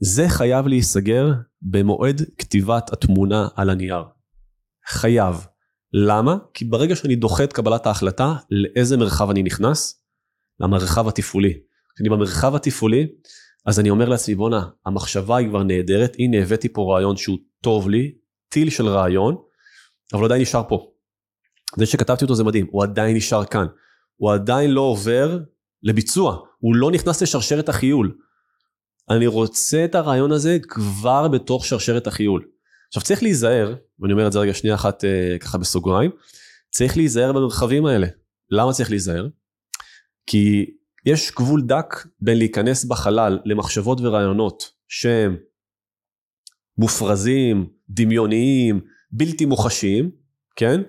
זה 0.00 0.28
חייב 0.28 0.66
להיסגר 0.66 1.32
במועד 1.62 2.22
כתיבת 2.38 2.92
התמונה 2.92 3.48
על 3.56 3.70
הנייר. 3.70 4.02
חייב. 4.88 5.46
למה? 5.92 6.36
כי 6.54 6.64
ברגע 6.64 6.96
שאני 6.96 7.16
דוחה 7.16 7.44
את 7.44 7.52
קבלת 7.52 7.86
ההחלטה, 7.86 8.34
לאיזה 8.50 8.96
מרחב 8.96 9.30
אני 9.30 9.42
נכנס? 9.42 10.02
למרחב 10.60 11.08
התפעולי. 11.08 11.54
כשאני 11.94 12.08
במרחב 12.08 12.54
התפעולי, 12.54 13.06
אז 13.66 13.80
אני 13.80 13.90
אומר 13.90 14.08
לעצמי, 14.08 14.34
בואנה, 14.34 14.68
המחשבה 14.86 15.36
היא 15.36 15.48
כבר 15.48 15.62
נהדרת, 15.62 16.16
הנה 16.18 16.42
הבאתי 16.42 16.68
פה 16.68 16.94
רעיון 16.94 17.16
שהוא 17.16 17.38
טוב 17.62 17.88
לי, 17.88 18.14
טיל 18.48 18.70
של 18.70 18.86
רעיון, 18.86 19.36
אבל 20.12 20.20
הוא 20.20 20.26
עדיין 20.26 20.42
נשאר 20.42 20.62
פה. 20.68 20.90
זה 21.76 21.86
שכתבתי 21.86 22.24
אותו 22.24 22.34
זה 22.34 22.44
מדהים, 22.44 22.66
הוא 22.70 22.82
עדיין 22.82 23.16
נשאר 23.16 23.44
כאן. 23.44 23.66
הוא 24.16 24.32
עדיין 24.32 24.70
לא 24.70 24.80
עובר 24.80 25.38
לביצוע, 25.82 26.38
הוא 26.58 26.76
לא 26.76 26.90
נכנס 26.90 27.22
לשרשרת 27.22 27.68
החיול. 27.68 28.18
אני 29.10 29.26
רוצה 29.26 29.84
את 29.84 29.94
הרעיון 29.94 30.32
הזה 30.32 30.58
כבר 30.62 31.28
בתוך 31.28 31.66
שרשרת 31.66 32.06
החיול. 32.06 32.48
עכשיו 32.88 33.02
צריך 33.02 33.22
להיזהר, 33.22 33.74
ואני 34.00 34.12
אומר 34.12 34.26
את 34.26 34.32
זה 34.32 34.38
רגע 34.38 34.54
שנייה 34.54 34.74
אחת 34.74 35.04
אה, 35.04 35.36
ככה 35.40 35.58
בסוגריים, 35.58 36.10
צריך 36.70 36.96
להיזהר 36.96 37.32
במרחבים 37.32 37.86
האלה. 37.86 38.06
למה 38.50 38.72
צריך 38.72 38.90
להיזהר? 38.90 39.28
כי 40.26 40.66
יש 41.06 41.32
גבול 41.32 41.62
דק 41.62 41.94
בין 42.20 42.38
להיכנס 42.38 42.84
בחלל 42.84 43.38
למחשבות 43.44 44.00
ורעיונות 44.00 44.70
שהם 44.88 45.36
מופרזים, 46.78 47.68
דמיוניים, 47.90 48.80
בלתי 49.10 49.44
מוחשיים, 49.44 50.10
כן? 50.56 50.80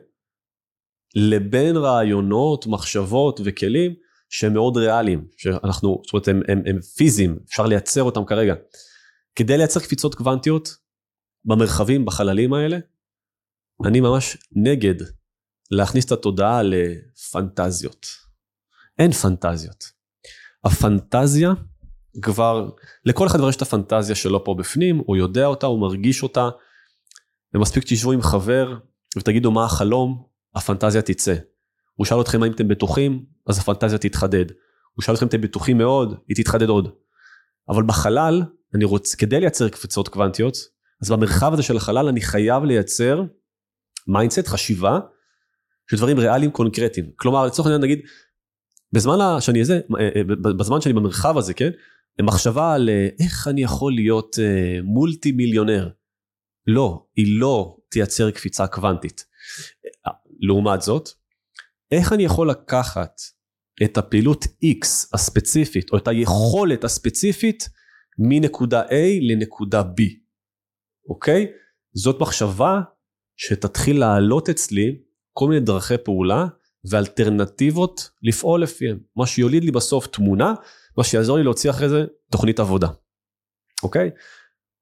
לבין 1.16 1.78
רעיונות, 1.78 2.68
מחשבות 2.68 3.40
וכלים 3.44 3.94
שהם 4.30 4.54
מאוד 4.54 4.78
ריאליים, 4.78 5.28
שאנחנו, 5.38 6.02
זאת 6.06 6.14
אומרת 6.14 6.28
הם, 6.28 6.42
הם, 6.48 6.62
הם 6.66 6.82
פיזיים, 6.82 7.40
אפשר 7.50 7.66
לייצר 7.66 8.04
אותם 8.04 8.26
כרגע. 8.26 8.54
כדי 9.36 9.58
לייצר 9.58 9.80
קפיצות 9.80 10.16
קוונטיות 10.16 10.70
במרחבים, 11.46 12.06
בחללים 12.06 12.54
האלה, 12.54 12.78
אני 13.86 14.02
ממש 14.02 14.38
נגד 14.52 14.96
להכניס 15.72 16.06
את 16.06 16.12
התודעה 16.12 16.62
לפנטזיות. 16.64 18.06
אין 19.00 19.12
פנטזיות. 19.12 19.84
הפנטזיה 20.64 21.54
כבר, 22.22 22.70
לכל 23.06 23.28
אחד 23.28 23.38
כבר 23.38 23.50
יש 23.50 23.56
את 23.56 23.62
הפנטזיה 23.62 24.16
שלו 24.16 24.44
פה 24.44 24.56
בפנים, 24.60 25.02
הוא 25.06 25.18
יודע 25.18 25.46
אותה, 25.46 25.68
הוא 25.68 25.82
מרגיש 25.82 26.24
אותה, 26.24 26.50
ומספיק 27.54 27.84
תשבו 27.88 28.12
עם 28.12 28.22
חבר 28.22 28.78
ותגידו 29.18 29.52
מה 29.52 29.66
החלום, 29.66 30.24
הפנטזיה 30.56 31.02
תצא. 31.02 31.36
הוא 32.00 32.06
שאל 32.06 32.22
אתכם 32.22 32.44
האם 32.44 32.52
אתם 32.52 32.68
בטוחים, 32.68 33.26
אז 33.48 33.60
הפנטזיה 33.60 33.98
תתחדד. 33.98 34.46
הוא 34.94 35.04
שאל 35.04 35.14
אתכם 35.14 35.26
אם 35.26 35.30
אתם 35.30 35.42
בטוחים 35.42 35.78
מאוד, 35.78 36.16
היא 36.28 36.36
תתחדד 36.36 36.70
עוד. 36.70 36.90
אבל 37.70 37.84
בחלל, 37.84 38.44
אני 38.76 38.86
רוצה, 38.86 39.18
כדי 39.18 39.40
לייצר 39.40 39.70
קפיצות 39.70 40.08
קוונטיות, 40.08 40.58
אז 41.04 41.12
במרחב 41.12 41.54
הזה 41.54 41.64
של 41.64 41.78
החלל 41.78 42.08
אני 42.08 42.22
חייב 42.22 42.64
לייצר 42.64 43.24
mindset, 44.08 44.48
חשיבה, 44.48 45.00
של 45.92 45.98
דברים 45.98 46.20
ריאליים 46.20 46.52
קונקרטיים. 46.52 47.12
כלומר, 47.16 47.46
לצורך 47.46 47.66
העניין 47.68 47.82
נגיד, 47.82 48.00
בזמן 48.94 49.18
שאני 49.40 49.66
זה, 49.66 49.80
אה, 50.00 50.10
אה, 50.16 50.24
בזמן 50.58 50.82
שאני 50.82 50.94
במרחב 50.94 51.38
הזה, 51.38 51.54
כן? 51.54 51.70
מחשבה 52.22 52.74
על 52.74 52.90
אה, 52.90 53.08
איך 53.20 53.48
אני 53.48 53.64
יכול 53.64 53.94
להיות 53.94 54.36
מולטי 54.84 55.32
מיליונר. 55.32 55.90
לא, 56.68 57.06
היא 57.16 57.40
לא 57.40 57.78
תייצר 57.90 58.32
קפיצה 58.32 58.68
קוונטית. 58.68 59.26
לעומת 60.40 60.82
זאת, 60.82 61.10
איך 61.92 62.14
אני 62.14 62.24
יכול 62.24 62.50
לקחת 62.50 63.22
את 63.84 63.98
הפעילות 63.98 64.46
X 64.46 64.86
הספציפית, 65.14 65.92
או 65.92 65.98
את 65.98 66.08
היכולת 66.08 66.84
הספציפית, 66.84 67.70
מנקודה 68.20 68.84
A 68.84 68.94
לנקודה 69.22 69.82
B, 69.82 70.02
אוקיי? 71.10 71.48
זאת 71.94 72.22
מחשבה 72.22 72.82
שתתחיל 73.38 74.00
לעלות 74.00 74.50
אצלי 74.50 75.00
כל 75.34 75.48
מיני 75.50 75.62
דרכי 75.62 75.98
פעולה 75.98 76.46
ואלטרנטיבות 76.90 78.10
לפעול 78.24 78.64
לפיהם. 78.64 79.00
מה 79.16 79.28
שיוליד 79.28 79.64
לי 79.64 79.72
בסוף 79.72 80.08
תמונה, 80.08 80.54
מה 80.98 81.04
שיעזור 81.04 81.38
לי 81.38 81.44
להוציא 81.44 81.70
אחרי 81.70 81.90
זה 81.90 82.06
תוכנית 82.32 82.60
עבודה. 82.60 82.88
אוקיי? 83.84 84.10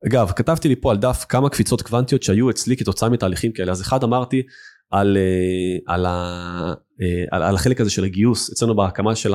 אגב, 0.07 0.31
כתבתי 0.35 0.67
לי 0.67 0.75
פה 0.75 0.91
על 0.91 0.97
דף 0.97 1.25
כמה 1.29 1.49
קפיצות 1.49 1.81
קוונטיות 1.81 2.23
שהיו 2.23 2.49
אצלי 2.49 2.77
כתוצאה 2.77 3.09
מתהליכים 3.09 3.51
כאלה. 3.51 3.71
אז 3.71 3.81
אחד 3.81 4.03
אמרתי 4.03 4.43
על, 4.91 5.17
אה, 5.17 5.93
על, 5.93 6.05
ה, 6.05 6.73
אה, 7.01 7.23
על, 7.31 7.43
על 7.43 7.55
החלק 7.55 7.81
הזה 7.81 7.89
של 7.89 8.03
הגיוס, 8.03 8.51
אצלנו 8.51 8.75
בהקמה 8.75 9.15
של 9.15 9.33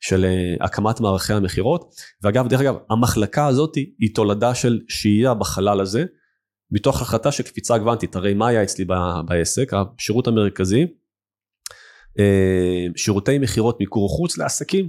של 0.00 0.24
uh, 0.24 0.64
הקמת 0.64 1.00
מערכי 1.00 1.32
המכירות. 1.32 1.94
ואגב, 2.22 2.48
דרך 2.48 2.60
אגב, 2.60 2.76
המחלקה 2.90 3.46
הזאת 3.46 3.74
היא 3.74 4.14
תולדה 4.14 4.54
של 4.54 4.80
שהייה 4.88 5.34
בחלל 5.34 5.80
הזה, 5.80 6.04
מתוך 6.70 7.02
החלטה 7.02 7.32
של 7.32 7.42
קפיצה 7.42 7.78
גוונטית. 7.78 8.16
הרי 8.16 8.34
מה 8.34 8.48
היה 8.48 8.62
אצלי 8.62 8.84
בעסק? 9.28 9.72
השירות 9.72 10.26
המרכזי, 10.26 10.86
שירותי 12.96 13.38
מכירות 13.38 13.80
מיקור 13.80 14.08
חוץ 14.08 14.38
לעסקים. 14.38 14.88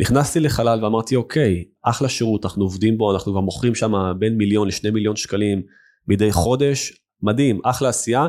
נכנסתי 0.00 0.40
לחלל 0.40 0.84
ואמרתי, 0.84 1.16
אוקיי, 1.16 1.64
אחלה 1.82 2.08
שירות, 2.08 2.44
אנחנו 2.44 2.64
עובדים 2.64 2.98
בו, 2.98 3.12
אנחנו 3.12 3.32
כבר 3.32 3.40
מוכרים 3.40 3.74
שם 3.74 3.92
בין 4.18 4.36
מיליון 4.36 4.68
לשני 4.68 4.90
מיליון 4.90 5.16
שקלים 5.16 5.62
מדי 6.08 6.32
חודש, 6.32 7.01
מדהים, 7.22 7.60
אחלה 7.64 7.88
עשייה. 7.88 8.26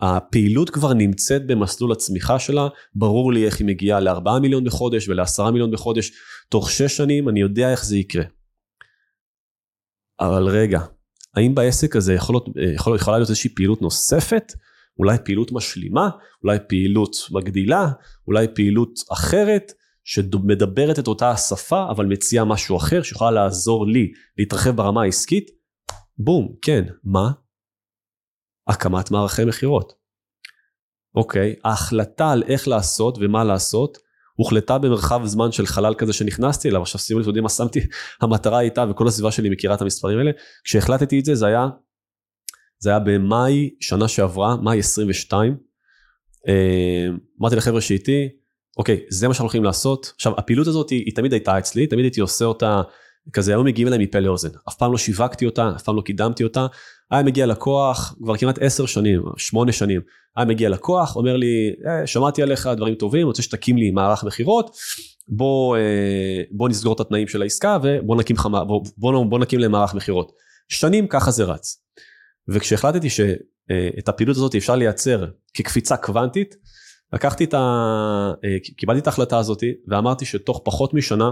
הפעילות 0.00 0.70
כבר 0.70 0.92
נמצאת 0.92 1.46
במסלול 1.46 1.92
הצמיחה 1.92 2.38
שלה, 2.38 2.68
ברור 2.94 3.32
לי 3.32 3.46
איך 3.46 3.58
היא 3.58 3.66
מגיעה 3.66 4.00
ל-4 4.00 4.38
מיליון 4.42 4.64
בחודש 4.64 5.08
ול-10 5.08 5.50
מיליון 5.50 5.70
בחודש, 5.70 6.12
תוך 6.48 6.70
6 6.70 6.96
שנים 6.96 7.28
אני 7.28 7.40
יודע 7.40 7.70
איך 7.70 7.84
זה 7.84 7.96
יקרה. 7.96 8.24
אבל 10.20 10.48
רגע, 10.48 10.80
האם 11.36 11.54
בעסק 11.54 11.96
הזה 11.96 12.14
יכול 12.14 12.34
להיות, 12.34 12.48
יכול, 12.74 12.96
יכולה 12.96 13.16
להיות 13.16 13.28
איזושהי 13.28 13.50
פעילות 13.54 13.82
נוספת? 13.82 14.52
אולי 14.98 15.16
פעילות 15.24 15.52
משלימה? 15.52 16.10
אולי 16.42 16.58
פעילות 16.68 17.16
מגדילה? 17.30 17.88
אולי 18.26 18.46
פעילות 18.54 19.00
אחרת? 19.12 19.72
שמדברת 20.04 20.98
את 20.98 21.08
אותה 21.08 21.30
השפה 21.30 21.90
אבל 21.90 22.06
מציעה 22.06 22.44
משהו 22.44 22.76
אחר 22.76 23.02
שיכולה 23.02 23.30
לעזור 23.30 23.86
לי 23.86 24.12
להתרחב 24.38 24.70
ברמה 24.70 25.02
העסקית? 25.02 25.50
בום, 26.18 26.54
כן, 26.62 26.84
מה? 27.04 27.30
הקמת 28.68 29.10
מערכי 29.10 29.44
מכירות. 29.44 29.92
אוקיי, 31.14 31.54
ההחלטה 31.64 32.30
על 32.30 32.42
איך 32.46 32.68
לעשות 32.68 33.18
ומה 33.20 33.44
לעשות 33.44 33.98
הוחלטה 34.36 34.78
במרחב 34.78 35.20
זמן 35.24 35.52
של 35.52 35.66
חלל 35.66 35.94
כזה 35.94 36.12
שנכנסתי 36.12 36.68
אליו, 36.68 36.82
עכשיו 36.82 37.00
שימו 37.00 37.18
לי, 37.18 37.22
אתם 37.22 37.28
יודעים 37.28 37.42
מה 37.42 37.48
שמתי, 37.48 37.80
המטרה 38.22 38.58
הייתה 38.58 38.84
וכל 38.90 39.08
הסביבה 39.08 39.30
שלי 39.30 39.50
מכירה 39.50 39.74
את 39.74 39.82
המספרים 39.82 40.18
האלה, 40.18 40.30
כשהחלטתי 40.64 41.20
את 41.20 41.24
זה 41.24 41.34
זה 41.34 41.46
היה, 41.46 41.68
זה 42.78 42.90
היה 42.90 42.98
במאי 42.98 43.70
שנה 43.80 44.08
שעברה, 44.08 44.56
מאי 44.56 44.78
22, 44.78 45.56
אה, 46.48 47.06
אמרתי 47.40 47.56
לחבר'ה 47.56 47.80
שאיתי, 47.80 48.28
אוקיי, 48.76 49.00
זה 49.08 49.28
מה 49.28 49.34
שאנחנו 49.34 49.44
הולכים 49.44 49.64
לעשות. 49.64 50.12
עכשיו, 50.14 50.32
הפעילות 50.38 50.66
הזאת 50.66 50.90
היא, 50.90 51.02
היא 51.06 51.14
תמיד 51.14 51.32
הייתה 51.32 51.58
אצלי, 51.58 51.86
תמיד 51.86 52.04
הייתי 52.04 52.20
עושה 52.20 52.44
אותה, 52.44 52.82
כזה 53.32 53.52
היו 53.52 53.64
מגיעים 53.64 53.88
אליי 53.88 53.98
מפה 53.98 54.18
לאוזן. 54.18 54.48
אף 54.68 54.76
פעם 54.76 54.92
לא 54.92 54.98
שיווקתי 54.98 55.46
אותה, 55.46 55.72
אף 55.76 55.82
פעם 55.82 55.96
לא 55.96 56.02
קידמתי 56.02 56.44
אותה. 56.44 56.66
היה 57.10 57.22
מגיע 57.22 57.46
לקוח, 57.46 58.14
כבר 58.22 58.36
כמעט 58.36 58.58
עשר 58.60 58.86
שנים, 58.86 59.22
שמונה 59.36 59.72
שנים, 59.72 60.00
היה 60.36 60.46
מגיע 60.46 60.68
לקוח, 60.68 61.16
אומר 61.16 61.36
לי, 61.36 61.74
אה, 61.86 62.06
שמעתי 62.06 62.42
עליך 62.42 62.68
דברים 62.76 62.94
טובים, 62.94 63.26
רוצה 63.26 63.42
שתקים 63.42 63.76
לי 63.76 63.90
מערך 63.90 64.24
מכירות, 64.24 64.76
בוא, 65.28 65.76
אה, 65.76 66.42
בוא 66.50 66.68
נסגור 66.68 66.94
את 66.94 67.00
התנאים 67.00 67.28
של 67.28 67.42
העסקה 67.42 67.78
ובוא 67.82 68.16
נקים, 68.16 68.36
חמה, 68.36 68.64
בוא, 68.64 68.84
בוא, 68.98 69.24
בוא 69.26 69.38
נקים 69.38 69.60
למערך 69.60 69.94
מכירות. 69.94 70.32
שנים 70.68 71.06
ככה 71.08 71.30
זה 71.30 71.44
רץ. 71.44 71.82
וכשהחלטתי 72.48 73.10
שאת 73.10 73.38
אה, 73.70 73.88
הפעילות 74.06 74.36
הזאת 74.36 74.54
אפשר 74.54 74.76
לייצר 74.76 75.26
כקפיצה 75.54 75.96
קוונטית, 75.96 76.56
לקחתי 77.12 77.44
את 77.44 77.54
ה... 77.54 77.58
אה, 78.44 78.56
קיבלתי 78.76 79.00
את 79.00 79.06
ההחלטה 79.06 79.38
הזאת 79.38 79.62
ואמרתי 79.88 80.24
שתוך 80.24 80.60
פחות 80.64 80.94
משנה 80.94 81.30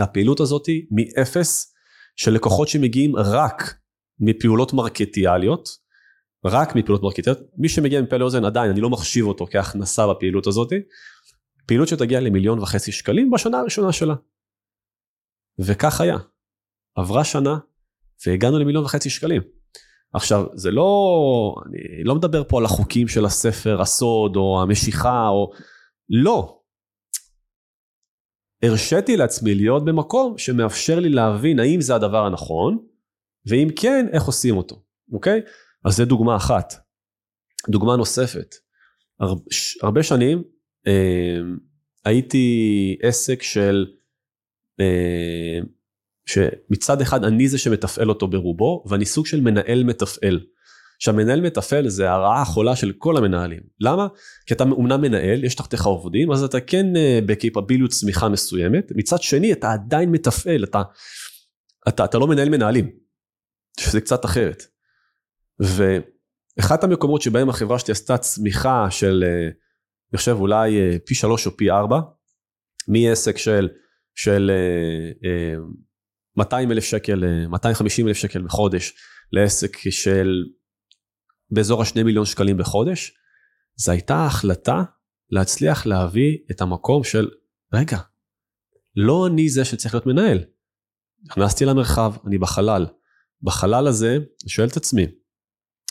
הפעילות 0.00 0.40
הזאת 0.40 0.68
מאפס 0.90 1.74
של 2.16 2.32
לקוחות 2.32 2.68
שמגיעים 2.68 3.16
רק 3.16 3.74
מפעולות 4.20 4.72
מרקטיאליות, 4.72 5.68
רק 6.44 6.76
מפעולות 6.76 7.02
מרקטיאליות, 7.02 7.46
מי 7.56 7.68
שמגיע 7.68 8.02
מפה 8.02 8.16
לאוזן 8.16 8.44
עדיין 8.44 8.70
אני 8.70 8.80
לא 8.80 8.90
מחשיב 8.90 9.26
אותו 9.26 9.46
כהכנסה 9.50 10.06
בפעילות 10.06 10.46
הזאת, 10.46 10.72
פעילות 11.66 11.88
שתגיע 11.88 12.20
למיליון 12.20 12.58
וחצי 12.58 12.92
שקלים 12.92 13.30
בשנה 13.30 13.58
הראשונה 13.58 13.92
שלה. 13.92 14.14
וכך 15.58 16.00
היה. 16.00 16.16
עברה 16.94 17.24
שנה 17.24 17.58
והגענו 18.26 18.58
למיליון 18.58 18.84
וחצי 18.84 19.10
שקלים. 19.10 19.42
עכשיו 20.12 20.44
זה 20.54 20.70
לא 20.70 21.54
אני 21.66 22.04
לא 22.04 22.14
מדבר 22.14 22.44
פה 22.44 22.58
על 22.58 22.64
החוקים 22.64 23.08
של 23.08 23.24
הספר 23.24 23.80
הסוד 23.80 24.36
או 24.36 24.62
המשיכה 24.62 25.28
או 25.28 25.52
לא. 26.08 26.60
הרשיתי 28.62 29.16
לעצמי 29.16 29.54
להיות 29.54 29.84
במקום 29.84 30.38
שמאפשר 30.38 31.00
לי 31.00 31.08
להבין 31.08 31.60
האם 31.60 31.80
זה 31.80 31.94
הדבר 31.94 32.26
הנכון 32.26 32.86
ואם 33.46 33.68
כן 33.76 34.06
איך 34.12 34.22
עושים 34.22 34.56
אותו 34.56 34.82
אוקיי 35.12 35.40
אז 35.84 35.96
זה 35.96 36.04
דוגמה 36.04 36.36
אחת. 36.36 36.74
דוגמה 37.68 37.96
נוספת 37.96 38.54
הרבה, 39.20 39.42
הרבה 39.82 40.02
שנים 40.02 40.42
אה, 40.86 41.38
הייתי 42.04 42.96
עסק 43.02 43.42
של 43.42 43.86
אה, 44.80 45.58
שמצד 46.26 47.00
אחד 47.00 47.24
אני 47.24 47.48
זה 47.48 47.58
שמתפעל 47.58 48.08
אותו 48.08 48.28
ברובו 48.28 48.84
ואני 48.88 49.06
סוג 49.06 49.26
של 49.26 49.40
מנהל 49.40 49.84
מתפעל. 49.84 50.40
עכשיו 50.96 51.14
מנהל 51.14 51.40
מתפעל 51.40 51.88
זה 51.88 52.10
הרעה 52.10 52.42
החולה 52.42 52.76
של 52.76 52.92
כל 52.98 53.16
המנהלים. 53.16 53.60
למה? 53.80 54.08
כי 54.46 54.54
אתה 54.54 54.64
אומנם 54.64 55.00
מנהל, 55.00 55.44
יש 55.44 55.54
תחתיך 55.54 55.86
עובדים, 55.86 56.32
אז 56.32 56.42
אתה 56.42 56.60
כן 56.60 56.96
אה, 56.96 57.18
בקייפביליות 57.26 57.90
צמיחה 57.90 58.28
מסוימת, 58.28 58.92
מצד 58.94 59.22
שני 59.22 59.52
אתה 59.52 59.72
עדיין 59.72 60.10
מתפעל, 60.10 60.64
אתה, 60.64 60.82
אתה, 61.88 62.04
אתה 62.04 62.18
לא 62.18 62.26
מנהל 62.26 62.48
מנהלים, 62.48 62.90
שזה 63.80 64.00
קצת 64.00 64.24
אחרת. 64.24 64.62
ואחד 65.60 66.84
המקומות 66.84 67.22
שבהם 67.22 67.48
החברה 67.48 67.78
שלי 67.78 67.92
עשתה 67.92 68.18
צמיחה 68.18 68.90
של, 68.90 69.24
אה, 69.26 69.44
אני 70.12 70.16
חושב 70.16 70.36
אולי 70.40 70.80
אה, 70.80 70.96
פי 71.06 71.14
שלוש 71.14 71.46
או 71.46 71.56
פי 71.56 71.70
ארבע, 71.70 72.00
מעסק 72.88 73.38
של, 73.38 73.68
של 74.14 74.50
200 76.36 76.72
אלף 76.72 76.84
שקל, 76.84 77.46
250 77.48 78.08
אלף 78.08 78.16
שקל 78.16 78.42
בחודש 78.42 78.94
לעסק 79.32 79.76
של 79.76 80.44
באזור 81.50 81.82
השני 81.82 82.02
מיליון 82.02 82.24
שקלים 82.24 82.56
בחודש, 82.56 83.12
זו 83.76 83.92
הייתה 83.92 84.26
החלטה 84.26 84.82
להצליח 85.30 85.86
להביא 85.86 86.38
את 86.50 86.60
המקום 86.60 87.04
של, 87.04 87.28
רגע, 87.74 87.98
לא 88.96 89.26
אני 89.26 89.48
זה 89.48 89.64
שצריך 89.64 89.94
להיות 89.94 90.06
מנהל. 90.06 90.44
נכנסתי 91.24 91.64
למרחב, 91.64 92.14
אני 92.26 92.38
בחלל. 92.38 92.86
בחלל 93.42 93.86
הזה, 93.86 94.16
אני 94.16 94.48
שואל 94.48 94.68
את 94.68 94.76
עצמי, 94.76 95.06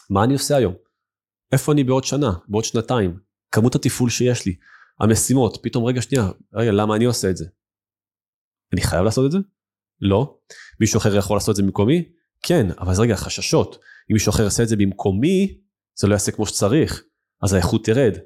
מה 0.10 0.24
אני 0.24 0.34
עושה 0.34 0.56
היום? 0.56 0.74
איפה 1.52 1.72
אני 1.72 1.84
בעוד 1.84 2.04
שנה, 2.04 2.32
בעוד 2.48 2.64
שנתיים? 2.64 3.20
כמות 3.52 3.76
התפעול 3.76 4.10
שיש 4.10 4.46
לי, 4.46 4.56
המשימות, 5.00 5.58
פתאום 5.64 5.86
רגע 5.86 6.02
שנייה, 6.02 6.30
רגע, 6.54 6.72
למה 6.72 6.96
אני 6.96 7.06
עושה 7.06 7.30
את 7.30 7.38
זה? 7.38 7.46
אני 8.74 8.82
חייב 8.82 9.04
לעשות 9.04 9.26
את 9.26 9.32
זה? 9.32 9.38
לא. 10.02 10.38
מישהו 10.80 10.98
אחר 10.98 11.16
יכול 11.16 11.38
לעשות 11.38 11.50
את 11.50 11.56
זה 11.56 11.64
במקומי? 11.64 12.10
כן, 12.44 12.68
אבל 12.80 12.92
אז 12.92 13.00
רגע, 13.00 13.16
חששות. 13.16 13.76
אם 14.12 14.14
מישהו 14.14 14.30
אחר 14.30 14.44
יעשה 14.44 14.64
את 14.64 14.68
זה 14.68 14.76
במקומי, 14.76 15.62
זה 16.00 16.08
לא 16.08 16.14
יעשה 16.14 16.32
כמו 16.32 16.46
שצריך, 16.46 17.04
אז 17.44 17.54
האיכות 17.54 17.86
תרד. 17.86 18.18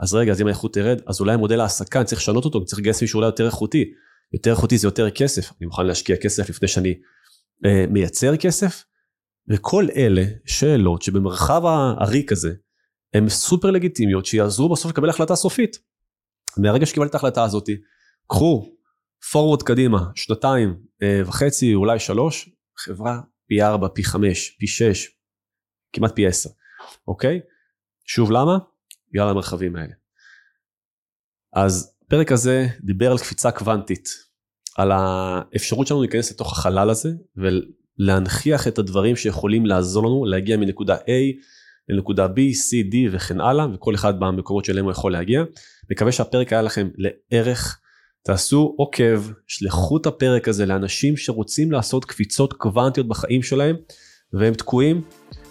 אז 0.00 0.14
רגע, 0.14 0.32
אז 0.32 0.40
אם 0.40 0.46
האיכות 0.46 0.74
תרד, 0.74 1.00
אז 1.06 1.20
אולי 1.20 1.36
מודל 1.36 1.60
ההעסקה, 1.60 1.98
אני 1.98 2.06
צריך 2.06 2.20
לשנות 2.20 2.44
אותו, 2.44 2.58
אני 2.58 2.66
צריך 2.66 2.78
לגייס 2.78 3.02
מישהו 3.02 3.16
אולי 3.16 3.28
יותר 3.28 3.46
איכותי. 3.46 3.84
יותר 4.32 4.50
איכותי 4.50 4.78
זה 4.78 4.86
יותר 4.86 5.10
כסף, 5.10 5.52
אני 5.60 5.66
מוכן 5.66 5.86
להשקיע 5.86 6.16
כסף 6.16 6.50
לפני 6.50 6.68
שאני 6.68 6.94
מייצר 7.88 8.36
כסף. 8.36 8.84
וכל 9.48 9.86
אלה 9.96 10.22
שאלות 10.46 11.02
שבמרחב 11.02 11.62
הריק 11.98 12.32
הזה, 12.32 12.52
הן 13.14 13.28
סופר 13.28 13.70
לגיטימיות 13.70 14.26
שיעזרו 14.26 14.68
בסוף 14.68 14.92
לקבל 14.92 15.10
החלטה 15.10 15.36
סופית. 15.36 15.78
מהרגע 16.58 16.86
שקיבלתי 16.86 17.10
את 17.10 17.14
ההחלטה 17.14 17.44
הזאת, 17.44 17.68
קחו 18.26 18.76
פורוורד 19.32 19.62
קדימה, 19.62 19.98
שנתיים 20.14 20.80
אה, 21.02 21.20
וחצי, 21.26 21.74
אולי 21.74 21.98
שלוש, 21.98 22.50
חברה 22.78 23.20
פי 23.46 23.62
ארבע, 23.62 23.88
פי 23.94 24.04
חמש, 24.04 24.50
פי 24.50 24.66
שש, 24.66 25.08
כמעט 25.92 26.14
פי 26.14 26.26
עשר, 26.26 26.50
אוקיי? 27.08 27.40
שוב 28.06 28.30
למה? 28.30 28.58
בגלל 29.10 29.28
המרחבים 29.28 29.76
האלה. 29.76 29.94
אז 31.52 31.96
הפרק 32.06 32.32
הזה 32.32 32.66
דיבר 32.80 33.10
על 33.10 33.18
קפיצה 33.18 33.50
קוונטית, 33.50 34.08
על 34.76 34.92
האפשרות 34.92 35.86
שלנו 35.86 36.00
להיכנס 36.00 36.30
לתוך 36.30 36.52
החלל 36.52 36.90
הזה 36.90 37.10
ולהנכיח 37.36 38.68
את 38.68 38.78
הדברים 38.78 39.16
שיכולים 39.16 39.66
לעזור 39.66 40.06
לנו 40.06 40.24
להגיע 40.24 40.56
מנקודה 40.56 40.96
A 40.96 41.10
לנקודה 41.88 42.26
B, 42.26 42.38
C, 42.38 42.92
D 42.92 42.96
וכן 43.12 43.40
הלאה 43.40 43.66
וכל 43.74 43.94
אחד 43.94 44.20
במקומות 44.20 44.64
שלהם 44.64 44.84
הוא 44.84 44.92
יכול 44.92 45.12
להגיע. 45.12 45.42
מקווה 45.90 46.12
שהפרק 46.12 46.52
היה 46.52 46.62
לכם 46.62 46.88
לערך. 46.96 47.78
תעשו 48.22 48.74
עוקב, 48.76 49.22
שלחו 49.46 49.96
את 49.96 50.06
הפרק 50.06 50.48
הזה 50.48 50.66
לאנשים 50.66 51.16
שרוצים 51.16 51.72
לעשות 51.72 52.04
קפיצות 52.04 52.52
קוונטיות 52.52 53.08
בחיים 53.08 53.42
שלהם 53.42 53.76
והם 54.32 54.54
תקועים, 54.54 55.02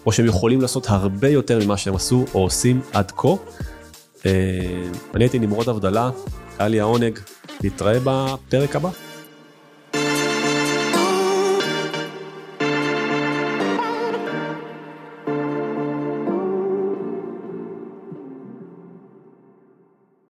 או 0.06 0.12
שהם 0.12 0.26
יכולים 0.26 0.62
לעשות 0.62 0.86
הרבה 0.90 1.30
יותר 1.30 1.60
ממה 1.66 1.78
שהם 1.78 1.96
עשו 1.96 2.26
או 2.34 2.42
עושים 2.42 2.82
עד 2.94 3.12
כה. 3.12 3.28
אה, 4.26 4.90
אני 5.14 5.24
הייתי 5.24 5.40
נמרוד 5.40 5.70
הבדלה, 5.70 6.12
היה 6.60 6.68
לי 6.68 6.80
העונג, 6.80 7.20
נתראה 7.64 8.00
בפרק 8.04 8.76
הבא. 8.76 9.15